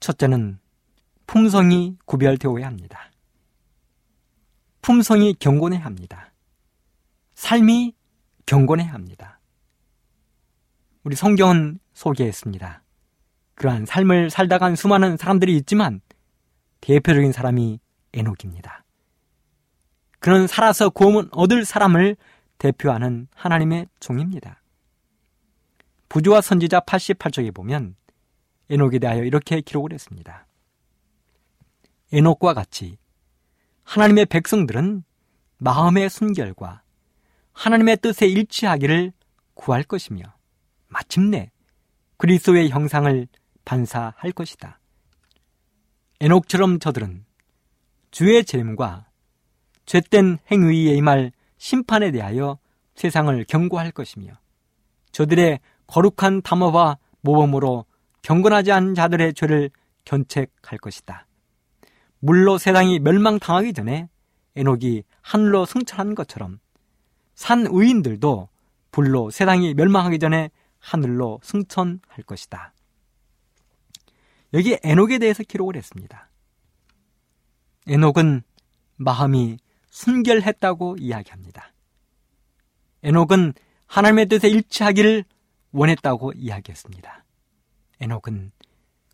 첫째는 0.00 0.58
품성이 1.26 1.96
구별되어야 2.04 2.66
합니다. 2.66 3.10
품성이 4.82 5.34
경건해야 5.34 5.84
합니다. 5.84 6.32
삶이 7.34 7.94
경건해야 8.46 8.92
합니다. 8.92 9.40
우리 11.02 11.16
성경은 11.16 11.78
소개했습니다. 11.94 12.82
그러한 13.54 13.86
삶을 13.86 14.30
살다간 14.30 14.76
수많은 14.76 15.16
사람들이 15.16 15.56
있지만 15.58 16.00
대표적인 16.80 17.32
사람이 17.32 17.80
에녹입니다. 18.12 18.84
그는 20.18 20.46
살아서 20.46 20.90
구원 20.90 21.28
얻을 21.32 21.64
사람을 21.64 22.16
대표하는 22.58 23.28
하나님의 23.34 23.88
종입니다. 24.00 24.62
부조와 26.08 26.40
선지자 26.40 26.80
88쪽에 26.80 27.54
보면 27.54 27.96
에녹에 28.70 28.98
대하여 28.98 29.24
이렇게 29.24 29.60
기록을 29.60 29.92
했습니다. 29.92 30.46
에녹과 32.14 32.54
같이 32.54 32.96
하나님의 33.82 34.26
백성들은 34.26 35.02
마음의 35.58 36.08
순결과 36.08 36.82
하나님의 37.52 37.96
뜻에 37.96 38.26
일치하기를 38.28 39.12
구할 39.54 39.82
것이며 39.82 40.22
마침내 40.86 41.50
그리스도의 42.18 42.70
형상을 42.70 43.26
반사할 43.64 44.30
것이다. 44.30 44.78
에녹처럼 46.20 46.78
저들은 46.78 47.24
주의 48.12 48.44
재림과 48.44 49.08
죄된 49.84 50.38
행위에 50.52 50.94
임할 50.94 51.32
심판에 51.58 52.12
대하여 52.12 52.58
세상을 52.94 53.44
경고할 53.48 53.90
것이며 53.90 54.34
저들의 55.10 55.58
거룩한 55.88 56.42
담화와 56.42 56.98
모범으로 57.22 57.86
경건하지 58.22 58.70
않은 58.70 58.94
자들의 58.94 59.34
죄를 59.34 59.70
견책할 60.04 60.78
것이다. 60.80 61.26
물로 62.24 62.56
세상이 62.56 63.00
멸망당하기 63.00 63.74
전에 63.74 64.08
에녹이 64.56 65.04
하늘로 65.20 65.66
승천한 65.66 66.14
것처럼 66.14 66.58
산 67.34 67.66
의인들도 67.70 68.48
불로 68.92 69.30
세상이 69.30 69.74
멸망하기 69.74 70.18
전에 70.18 70.50
하늘로 70.78 71.38
승천할 71.42 72.22
것이다. 72.24 72.72
여기 74.54 74.78
에녹에 74.82 75.18
대해서 75.18 75.42
기록을 75.42 75.76
했습니다. 75.76 76.30
에녹은 77.88 78.42
마음이 78.96 79.58
순결했다고 79.90 80.96
이야기합니다. 81.00 81.74
에녹은 83.02 83.52
하나님의 83.86 84.26
뜻에 84.26 84.48
일치하기를 84.48 85.24
원했다고 85.72 86.32
이야기했습니다. 86.36 87.22
에녹은 88.00 88.50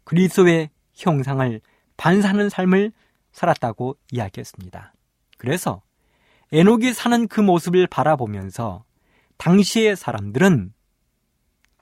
그리스도의 0.04 0.70
형상을 0.94 1.60
반사하는 2.00 2.48
삶을 2.48 2.92
살았다고 3.32 3.94
이야기했습니다. 4.10 4.94
그래서 5.36 5.82
에녹이 6.50 6.94
사는 6.94 7.28
그 7.28 7.42
모습을 7.42 7.86
바라보면서 7.86 8.84
당시의 9.36 9.96
사람들은 9.96 10.72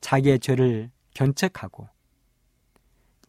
자기의 0.01 0.41
죄를 0.41 0.91
견책하고 1.15 1.89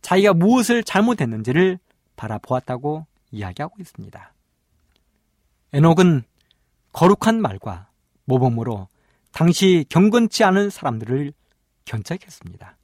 자기가 0.02 0.34
무엇을 0.34 0.84
잘못했는지를 0.84 1.78
바라보았다고 2.16 3.06
이야기하고 3.30 3.76
있습니다. 3.80 4.34
에녹은 5.74 6.24
거룩한 6.92 7.40
말과 7.40 7.90
모범으로 8.26 8.88
당시 9.32 9.86
경건치 9.90 10.44
않은 10.44 10.72
사람들을 10.72 11.34
견책했습니다. 11.86 12.78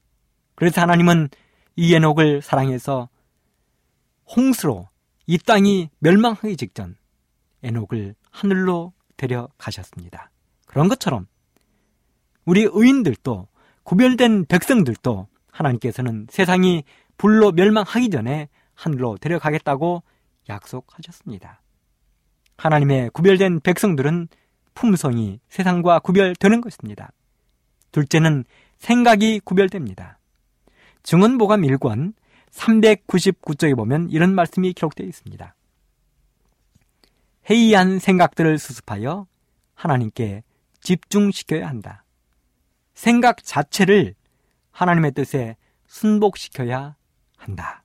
그래서 0.54 0.82
하나님은 0.82 1.30
이 1.76 1.96
에녹을 1.96 2.44
사랑해서 2.44 3.10
홍수로 4.36 4.88
이 5.28 5.38
땅이 5.38 5.90
멸망하기 6.00 6.58
직전 6.58 6.96
에녹을 7.64 8.16
하늘로 8.32 8.94
데려가셨습니다. 9.18 10.30
그런 10.68 10.88
것처럼 10.88 11.28
우리 12.46 12.68
의인들도 12.70 13.48
구별된 13.84 14.46
백성들도 14.46 15.28
하나님께서는 15.52 16.28
세상이 16.30 16.84
불로 17.18 17.52
멸망하기 17.52 18.10
전에 18.10 18.50
하늘로 18.74 19.18
데려가겠다고 19.18 20.04
약속하셨습니다. 20.50 21.62
하나님의 22.58 23.10
구별된 23.12 23.62
백성들은 23.62 24.28
품성이 24.74 25.40
세상과 25.50 26.00
구별되는 26.00 26.62
것입니다. 26.62 27.12
둘째는 27.92 28.44
생각이 28.78 29.40
구별됩니다. 29.40 30.20
증언보감 31.04 31.62
1권 31.62 32.14
399쪽에 32.56 33.76
보면 33.76 34.10
이런 34.10 34.34
말씀이 34.34 34.74
기록되어 34.74 35.06
있습니다. 35.06 35.56
해이한 37.50 38.00
생각들을 38.00 38.58
수습하여 38.58 39.28
하나님께 39.76 40.44
집중시켜야 40.80 41.68
한다. 41.68 42.04
생각 42.94 43.44
자체를 43.44 44.16
하나님의 44.72 45.12
뜻에 45.12 45.58
순복시켜야 45.88 46.96
한다. 47.38 47.84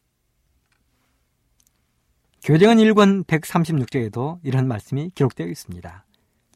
교정은 2.42 2.78
1권 2.78 3.26
136쪽에도 3.26 4.40
이런 4.44 4.66
말씀이 4.66 5.10
기록되어 5.14 5.46
있습니다. 5.46 6.06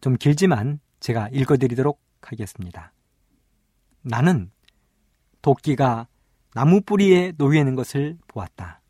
좀 0.01 0.17
길지만 0.17 0.81
제가 1.01 1.29
읽어드리도록 1.31 2.01
하겠습니다. 2.23 2.93
나는 4.01 4.51
도끼가 5.43 6.09
나무 6.55 6.81
뿌리에 6.81 7.33
놓여 7.37 7.59
있는 7.59 7.75
것을 7.75 8.17
보았다. 8.29 8.81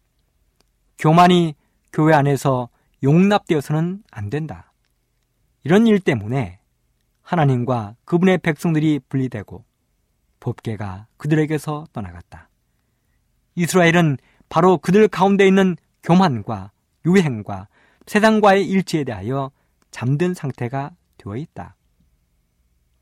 교만이 0.99 1.55
교회 1.93 2.15
안에서 2.15 2.69
용납되어서는 3.03 4.03
안 4.11 4.31
된다. 4.31 4.73
이런 5.65 5.87
일 5.87 5.99
때문에 5.99 6.61
하나님과 7.23 7.97
그분의 8.05 8.39
백성들이 8.39 9.01
분리되고 9.09 9.65
법계가 10.41 11.07
그들에게서 11.17 11.87
떠나갔다. 11.93 12.51
이스라엘은 13.55 14.19
바로 14.51 14.77
그들 14.77 15.09
가운데 15.09 15.47
있는 15.47 15.77
교만과 16.03 16.71
유행과 17.07 17.69
세상과의 18.05 18.69
일치에 18.69 19.05
대하여 19.05 19.51
잠든 19.91 20.35
상태가 20.35 20.91
되어 21.17 21.37
있다. 21.37 21.77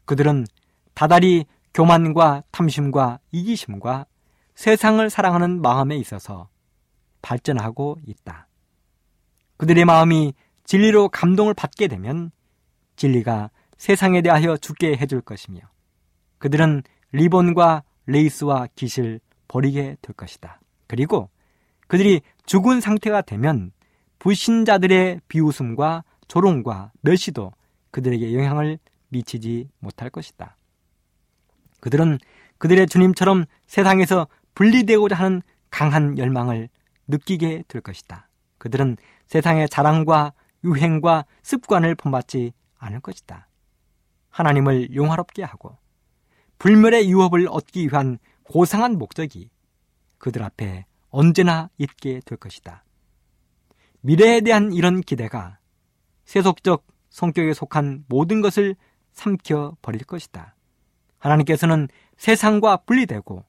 그들은 0.04 0.46
다달이 0.94 1.46
교만과 1.74 2.44
탐심과 2.52 3.18
이기심과 3.32 4.06
세상을 4.54 5.08
사랑하는 5.08 5.60
마음에 5.60 5.96
있어서 5.96 6.48
발전하고 7.22 7.98
있다. 8.06 8.48
그들의 9.56 9.84
마음이 9.84 10.34
진리로 10.64 11.08
감동을 11.08 11.54
받게 11.54 11.88
되면 11.88 12.30
진리가 12.96 13.50
세상에 13.76 14.22
대하여 14.22 14.56
죽게 14.56 14.96
해줄 14.96 15.20
것이며 15.20 15.60
그들은 16.38 16.82
리본과 17.12 17.82
레이스와 18.06 18.68
깃을 18.74 19.20
버리게 19.48 19.96
될 20.00 20.14
것이다. 20.16 20.60
그리고 20.86 21.30
그들이 21.88 22.22
죽은 22.46 22.80
상태가 22.80 23.22
되면 23.22 23.72
불신자들의 24.18 25.20
비웃음과 25.28 26.04
조롱과 26.28 26.92
멸시도 27.02 27.52
그들에게 27.90 28.34
영향을 28.34 28.78
미치지 29.08 29.68
못할 29.78 30.10
것이다. 30.10 30.56
그들은 31.80 32.18
그들의 32.58 32.86
주님처럼 32.86 33.44
세상에서 33.66 34.28
분리되고자 34.54 35.16
하는 35.16 35.42
강한 35.70 36.18
열망을 36.18 36.68
느끼게 37.08 37.64
될 37.68 37.80
것이다. 37.80 38.28
그들은 38.58 38.96
세상의 39.26 39.68
자랑과 39.68 40.32
유행과 40.64 41.24
습관을 41.42 41.94
본받지 41.94 42.52
않을 42.78 43.00
것이다. 43.00 43.48
하나님을 44.30 44.94
용화롭게 44.94 45.42
하고 45.42 45.78
불멸의 46.58 47.10
유업을 47.10 47.48
얻기 47.48 47.88
위한 47.88 48.18
고상한 48.44 48.98
목적이 48.98 49.50
그들 50.18 50.42
앞에 50.42 50.86
언제나 51.08 51.68
있게 51.78 52.20
될 52.24 52.38
것이다. 52.38 52.84
미래에 54.00 54.40
대한 54.40 54.72
이런 54.72 55.00
기대가 55.00 55.58
세속적 56.24 56.86
성격에 57.10 57.52
속한 57.52 58.04
모든 58.08 58.40
것을 58.40 58.76
삼켜 59.12 59.76
버릴 59.82 60.04
것이다. 60.04 60.54
하나님께서는 61.18 61.88
세상과 62.16 62.78
분리되고 62.78 63.44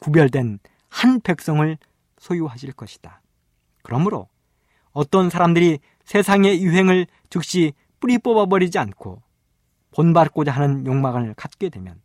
구별된 0.00 0.58
한 0.88 1.20
백성을 1.20 1.76
소유하실 2.18 2.72
것이다. 2.72 3.22
그러므로 3.82 4.28
어떤 4.92 5.30
사람들이 5.30 5.78
세상의 6.04 6.62
유행을 6.62 7.06
즉시 7.30 7.72
뿌리 8.00 8.18
뽑아버리지 8.18 8.78
않고 8.78 9.22
본받고자 9.92 10.52
하는 10.52 10.86
욕망을 10.86 11.34
갖게 11.34 11.68
되면 11.68 12.00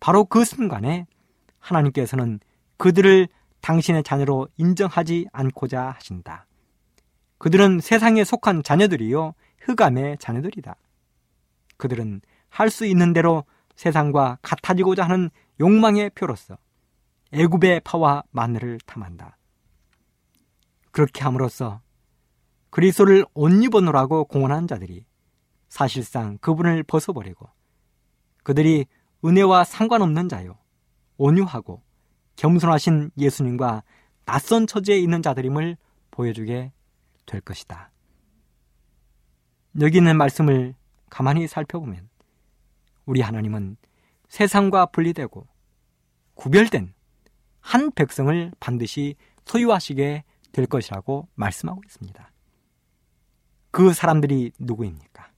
바로 0.00 0.24
그 0.24 0.44
순간에 0.44 1.06
하나님께서는 1.58 2.40
그들을 2.76 3.28
당신의 3.60 4.02
자녀로 4.02 4.48
인정하지 4.56 5.28
않고자 5.32 5.90
하신다. 5.90 6.46
그들은 7.38 7.80
세상에 7.80 8.24
속한 8.24 8.62
자녀들이요, 8.62 9.34
흑암의 9.60 10.18
자녀들이다. 10.18 10.74
그들은 11.76 12.20
할 12.48 12.70
수 12.70 12.84
있는 12.86 13.12
대로 13.12 13.44
세상과 13.76 14.38
같아지고자 14.42 15.04
하는 15.04 15.30
욕망의 15.60 16.10
표로서 16.10 16.58
애굽의 17.32 17.80
파와 17.80 18.24
마늘을 18.30 18.78
탐한다. 18.84 19.38
그렇게 20.90 21.22
함으로써 21.22 21.80
그리스도를 22.70 23.24
옷 23.34 23.50
입어노라고 23.50 24.26
공언한 24.26 24.66
자들이 24.66 25.06
사실상 25.68 26.36
그분을 26.38 26.82
벗어버리고 26.82 27.48
그들이 28.42 28.86
은혜와 29.24 29.64
상관없는 29.64 30.28
자요 30.28 30.58
온유하고 31.16 31.82
겸손하신 32.36 33.10
예수님과 33.16 33.82
낯선 34.24 34.66
처지에 34.66 34.98
있는 34.98 35.22
자들임을 35.22 35.76
보여주게 36.10 36.72
될 37.24 37.40
것이다. 37.40 37.90
여기 39.80 39.98
있는 39.98 40.16
말씀을 40.18 40.74
가만히 41.08 41.46
살펴보면 41.46 42.08
우리 43.06 43.22
하나님은 43.22 43.76
세상과 44.28 44.86
분리되고 44.86 45.46
구별된 46.34 46.92
한 47.62 47.90
백성을 47.92 48.52
반드시 48.60 49.14
소유하시게 49.46 50.24
될 50.52 50.66
것이라고 50.66 51.28
말씀하고 51.34 51.80
있습니다. 51.86 52.30
그 53.70 53.94
사람들이 53.94 54.52
누구입니까? 54.58 55.30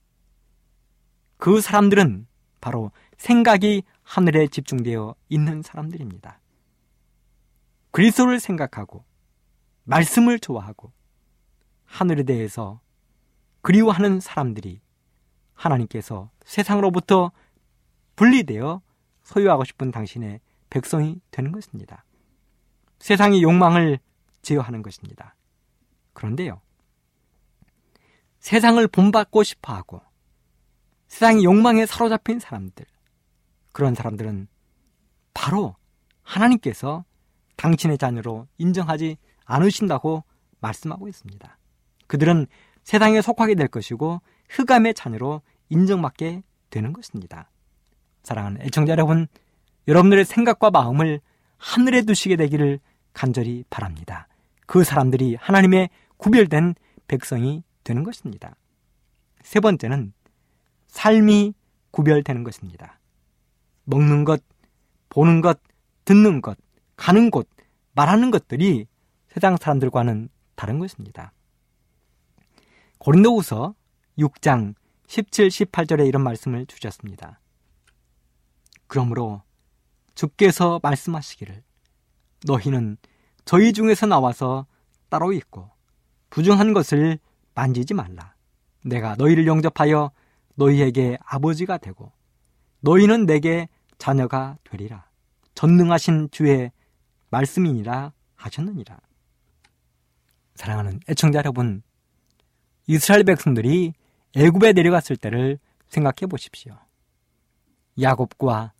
그 1.37 1.61
사람들은 1.61 2.27
바로 2.59 2.91
생각이 3.17 3.83
하늘에 4.03 4.47
집중되어 4.47 5.15
있는 5.29 5.61
사람들입니다. 5.61 6.39
그리스도를 7.91 8.39
생각하고 8.39 9.05
말씀을 9.83 10.39
좋아하고 10.39 10.91
하늘에 11.85 12.23
대해서 12.23 12.81
그리워하는 13.61 14.19
사람들이 14.19 14.81
하나님께서 15.53 16.29
세상으로부터 16.43 17.31
분리되어 18.15 18.81
소유하고 19.23 19.63
싶은 19.63 19.91
당신의 19.91 20.41
백성이 20.69 21.21
되는 21.31 21.51
것입니다. 21.51 22.03
세상의 22.99 23.41
욕망을 23.43 23.99
제어하는 24.41 24.81
것입니다. 24.81 25.35
그런데요. 26.13 26.61
세상을 28.39 28.87
본받고 28.87 29.43
싶어 29.43 29.73
하고 29.73 30.01
세상의 31.07 31.43
욕망에 31.43 31.85
사로잡힌 31.85 32.39
사람들, 32.39 32.85
그런 33.71 33.95
사람들은 33.95 34.47
바로 35.33 35.75
하나님께서 36.23 37.05
당신의 37.55 37.97
자녀로 37.97 38.47
인정하지 38.57 39.17
않으신다고 39.45 40.23
말씀하고 40.59 41.07
있습니다. 41.07 41.57
그들은 42.07 42.47
세상에 42.83 43.21
속하게 43.21 43.55
될 43.55 43.67
것이고 43.67 44.21
흑암의 44.49 44.93
자녀로 44.93 45.41
인정받게 45.69 46.43
되는 46.69 46.93
것입니다. 46.93 47.49
사랑하는 48.23 48.61
애청자 48.61 48.91
여러분, 48.91 49.27
여러분들의 49.87 50.25
생각과 50.25 50.71
마음을 50.71 51.21
하늘에 51.57 52.03
두시게 52.03 52.35
되기를 52.35 52.79
간절히 53.13 53.63
바랍니다. 53.69 54.27
그 54.65 54.83
사람들이 54.83 55.35
하나님의 55.35 55.89
구별된 56.17 56.75
백성이 57.07 57.63
되는 57.83 58.03
것입니다. 58.03 58.55
세 59.41 59.59
번째는 59.59 60.13
삶이 60.87 61.53
구별되는 61.91 62.43
것입니다. 62.43 62.99
먹는 63.85 64.25
것, 64.25 64.43
보는 65.09 65.41
것, 65.41 65.59
듣는 66.03 66.41
것, 66.41 66.57
가는 66.95 67.29
곳, 67.29 67.47
말하는 67.93 68.31
것들이 68.31 68.87
세상 69.27 69.57
사람들과는 69.57 70.29
다른 70.55 70.79
것입니다. 70.79 71.31
고린도후서 72.97 73.75
6장 74.17 74.73
17, 75.07 75.49
18절에 75.49 76.07
이런 76.07 76.23
말씀을 76.23 76.65
주셨습니다. 76.65 77.39
그러므로 78.87 79.43
주께서 80.15 80.79
말씀하시기를 80.81 81.63
너희는 82.45 82.97
저희 83.43 83.73
중에서 83.73 84.05
나와서 84.05 84.65
따로 85.09 85.33
있고 85.33 85.69
부정한 86.29 86.73
것을 86.73 87.19
만지지 87.53 87.93
말라. 87.93 88.33
내가 88.83 89.15
너희를 89.15 89.47
영접하여 89.47 90.11
너희에게 90.55 91.17
아버지가 91.23 91.77
되고 91.77 92.11
너희는 92.79 93.25
내게 93.25 93.67
자녀가 93.97 94.57
되리라. 94.63 95.09
전능하신 95.53 96.29
주의 96.31 96.71
말씀이니라 97.29 98.13
하셨느니라. 98.35 98.99
사랑하는 100.55 100.99
애청자 101.09 101.39
여러분, 101.39 101.81
이스라엘 102.87 103.23
백성들이 103.23 103.93
애굽에 104.35 104.73
내려갔을 104.73 105.17
때를 105.17 105.59
생각해 105.87 106.27
보십시오. 106.29 106.77
야곱과 107.99 108.73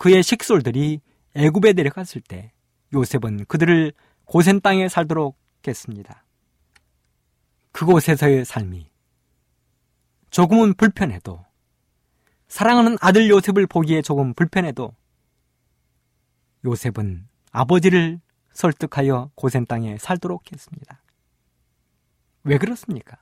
그의 0.00 0.22
식솔들이 0.22 1.02
애굽에 1.34 1.74
내려갔을 1.74 2.22
때 2.22 2.52
요셉은 2.94 3.44
그들을 3.44 3.92
고센 4.24 4.62
땅에 4.62 4.88
살도록 4.88 5.36
했습니다. 5.68 6.24
그곳에서의 7.72 8.46
삶이 8.46 8.90
조금은 10.30 10.72
불편해도 10.72 11.44
사랑하는 12.48 12.96
아들 13.02 13.28
요셉을 13.28 13.66
보기에 13.66 14.00
조금 14.00 14.32
불편해도 14.32 14.96
요셉은 16.64 17.28
아버지를 17.52 18.22
설득하여 18.54 19.32
고센 19.34 19.66
땅에 19.66 19.98
살도록 19.98 20.50
했습니다. 20.50 21.02
왜 22.44 22.56
그렇습니까? 22.56 23.18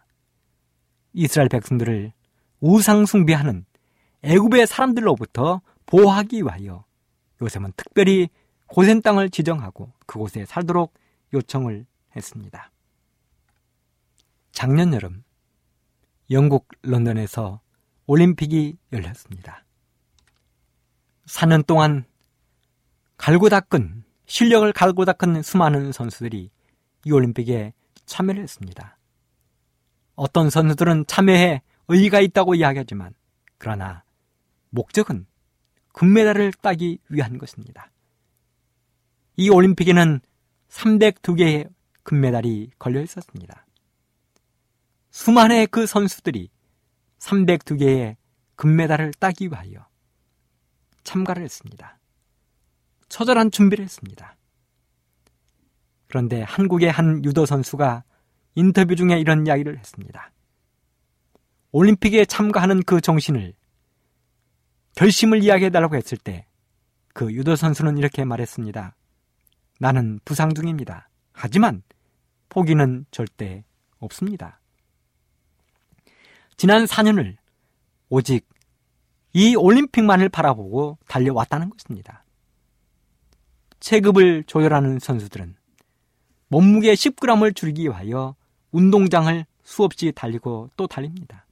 이스라엘 1.12 1.48
백성들을 1.48 2.12
우상 2.60 3.04
숭배하는 3.04 3.66
애굽의 4.22 4.68
사람들로부터 4.68 5.60
보호하기 5.88 6.42
위하여 6.42 6.84
요셉은 7.40 7.72
특별히 7.76 8.28
고센 8.66 9.00
땅을 9.00 9.30
지정하고 9.30 9.90
그곳에 10.06 10.44
살도록 10.44 10.92
요청을 11.32 11.86
했습니다. 12.14 12.70
작년 14.52 14.92
여름 14.92 15.24
영국 16.30 16.68
런던에서 16.82 17.60
올림픽이 18.06 18.76
열렸습니다. 18.92 19.64
4년 21.26 21.66
동안 21.66 22.04
갈고 23.16 23.48
닦은 23.48 24.04
실력을 24.26 24.70
갈고 24.72 25.06
닦은 25.06 25.42
수많은 25.42 25.92
선수들이 25.92 26.50
이 27.04 27.12
올림픽에 27.12 27.72
참여를 28.04 28.42
했습니다. 28.42 28.98
어떤 30.16 30.50
선수들은 30.50 31.06
참여해 31.06 31.62
의의가 31.88 32.20
있다고 32.20 32.54
이야기하지만 32.56 33.14
그러나 33.56 34.04
목적은 34.70 35.26
금메달을 35.98 36.52
따기 36.52 37.00
위한 37.08 37.38
것입니다. 37.38 37.90
이 39.36 39.50
올림픽에는 39.50 40.20
302개의 40.68 41.72
금메달이 42.04 42.70
걸려 42.78 43.02
있었습니다. 43.02 43.66
수많은 45.10 45.66
그 45.72 45.86
선수들이 45.86 46.50
302개의 47.18 48.14
금메달을 48.54 49.12
따기 49.14 49.48
위하여 49.48 49.88
참가를 51.02 51.42
했습니다. 51.42 51.98
처절한 53.08 53.50
준비를 53.50 53.84
했습니다. 53.84 54.36
그런데 56.06 56.42
한국의 56.42 56.92
한 56.92 57.24
유도 57.24 57.44
선수가 57.44 58.04
인터뷰 58.54 58.94
중에 58.94 59.18
이런 59.18 59.48
이야기를 59.48 59.76
했습니다. 59.76 60.30
올림픽에 61.72 62.24
참가하는 62.24 62.84
그 62.84 63.00
정신을 63.00 63.57
결심을 64.98 65.42
이야기해달라고 65.42 65.96
했을 65.96 66.18
때 66.18 66.48
그 67.18 67.32
유도 67.32 67.56
선수는 67.56 67.98
이렇게 67.98 68.24
말했습니다. 68.24 68.94
나는 69.80 70.20
부상 70.24 70.54
중입니다. 70.54 71.08
하지만 71.32 71.82
포기는 72.48 73.06
절대 73.10 73.64
없습니다. 73.98 74.60
지난 76.56 76.84
4년을 76.84 77.36
오직 78.08 78.48
이 79.32 79.56
올림픽만을 79.56 80.28
바라보고 80.28 80.98
달려왔다는 81.08 81.70
것입니다. 81.70 82.24
체급을 83.80 84.44
조절하는 84.44 85.00
선수들은 85.00 85.56
몸무게 86.46 86.94
10g을 86.94 87.56
줄이기 87.56 87.82
위하여 87.82 88.36
운동장을 88.70 89.44
수없이 89.64 90.12
달리고 90.14 90.70
또 90.76 90.86
달립니다. 90.86 91.46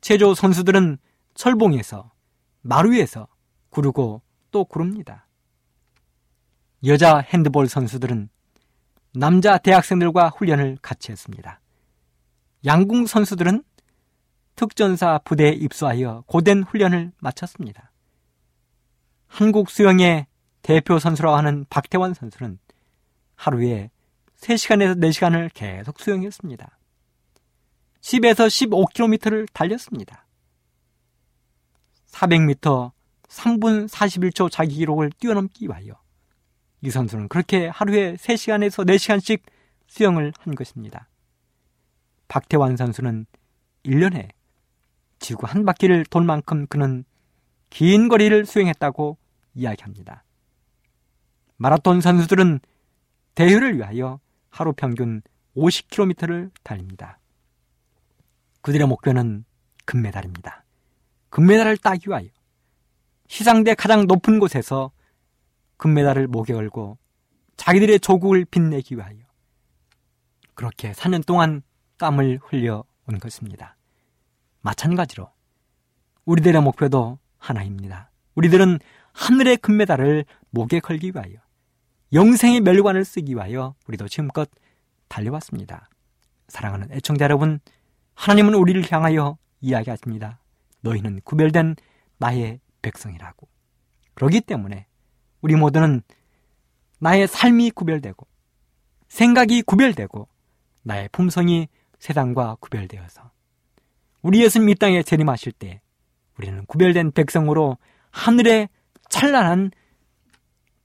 체조 0.00 0.36
선수들은 0.36 0.98
철봉에서 1.34 2.12
마루에서 2.66 3.28
구르고 3.70 4.22
또 4.50 4.64
구릅니다. 4.64 5.26
여자 6.84 7.18
핸드볼 7.18 7.68
선수들은 7.68 8.28
남자 9.14 9.56
대학생들과 9.56 10.30
훈련을 10.30 10.78
같이 10.82 11.12
했습니다. 11.12 11.60
양궁 12.64 13.06
선수들은 13.06 13.62
특전사 14.56 15.18
부대에 15.18 15.50
입소하여 15.50 16.24
고된 16.26 16.64
훈련을 16.64 17.12
마쳤습니다. 17.18 17.92
한국 19.28 19.70
수영의 19.70 20.26
대표 20.62 20.98
선수라고 20.98 21.36
하는 21.36 21.66
박태환 21.70 22.14
선수는 22.14 22.58
하루에 23.36 23.90
3시간에서 24.38 24.98
4시간을 24.98 25.50
계속 25.54 26.00
수영했습니다. 26.00 26.78
10에서 28.00 28.48
15km를 28.48 29.46
달렸습니다. 29.52 30.25
400m 32.16 32.92
3분 33.28 33.88
41초 33.88 34.50
자기 34.50 34.76
기록을 34.76 35.10
뛰어넘기 35.18 35.66
위하여 35.66 36.00
이 36.80 36.90
선수는 36.90 37.28
그렇게 37.28 37.68
하루에 37.68 38.14
3시간에서 38.14 38.86
4시간씩 38.86 39.40
수영을 39.86 40.32
한 40.38 40.54
것입니다. 40.54 41.08
박태환 42.28 42.76
선수는 42.76 43.26
1년에 43.84 44.30
지구 45.18 45.46
한 45.46 45.64
바퀴를 45.64 46.06
돌 46.06 46.24
만큼 46.24 46.66
그는 46.66 47.04
긴 47.70 48.08
거리를 48.08 48.46
수행했다고 48.46 49.18
이야기합니다. 49.54 50.24
마라톤 51.56 52.00
선수들은 52.00 52.60
대회를 53.34 53.76
위하여 53.76 54.20
하루 54.50 54.72
평균 54.72 55.22
50km를 55.56 56.50
달립니다. 56.62 57.18
그들의 58.62 58.86
목표는 58.86 59.44
금메달입니다. 59.84 60.65
금메달을 61.30 61.76
따기 61.78 62.08
위하여 62.08 62.28
시상대 63.28 63.74
가장 63.74 64.06
높은 64.06 64.38
곳에서 64.38 64.92
금메달을 65.76 66.28
목에 66.28 66.52
걸고 66.52 66.98
자기들의 67.56 68.00
조국을 68.00 68.44
빛내기 68.44 68.96
위하여 68.96 69.16
그렇게 70.54 70.92
4년 70.92 71.24
동안 71.24 71.62
땀을 71.98 72.40
흘려 72.42 72.84
온 73.06 73.18
것입니다. 73.18 73.76
마찬가지로 74.60 75.30
우리들의 76.24 76.60
목표도 76.62 77.18
하나입니다. 77.38 78.10
우리들은 78.34 78.78
하늘의 79.12 79.58
금메달을 79.58 80.24
목에 80.50 80.80
걸기 80.80 81.12
위하여 81.14 81.34
영생의 82.12 82.60
멸관을 82.60 83.04
쓰기 83.04 83.34
위하여 83.34 83.74
우리도 83.86 84.08
지금껏 84.08 84.48
달려왔습니다. 85.08 85.88
사랑하는 86.48 86.92
애청자 86.92 87.24
여러분, 87.24 87.60
하나님은 88.14 88.54
우리를 88.54 88.82
향하여 88.90 89.36
이야기하십니다. 89.60 90.40
너희는 90.86 91.20
구별된 91.24 91.76
나의 92.18 92.60
백성이라고. 92.82 93.48
그러기 94.14 94.40
때문에 94.40 94.86
우리 95.40 95.54
모두는 95.56 96.02
나의 96.98 97.28
삶이 97.28 97.70
구별되고 97.72 98.26
생각이 99.08 99.62
구별되고 99.62 100.28
나의 100.82 101.08
품성이 101.12 101.68
세상과 101.98 102.56
구별되어서 102.60 103.30
우리 104.22 104.42
예수님 104.42 104.68
이 104.70 104.74
땅에 104.74 105.02
재림하실 105.02 105.52
때 105.52 105.80
우리는 106.38 106.64
구별된 106.66 107.12
백성으로 107.12 107.76
하늘의 108.10 108.68
찬란한 109.08 109.70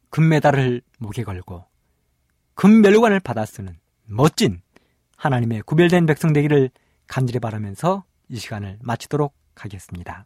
금메달을 0.09 0.81
목에 0.99 1.23
걸고 1.23 1.65
금멸관을 2.55 3.19
받아 3.19 3.45
쓰는 3.45 3.77
멋진 4.05 4.61
하나님의 5.15 5.61
구별된 5.63 6.05
백성 6.05 6.33
되기를 6.33 6.69
간절히 7.07 7.39
바라면서 7.39 8.03
이 8.27 8.37
시간을 8.37 8.79
마치도록 8.81 9.33
하겠습니다. 9.65 10.25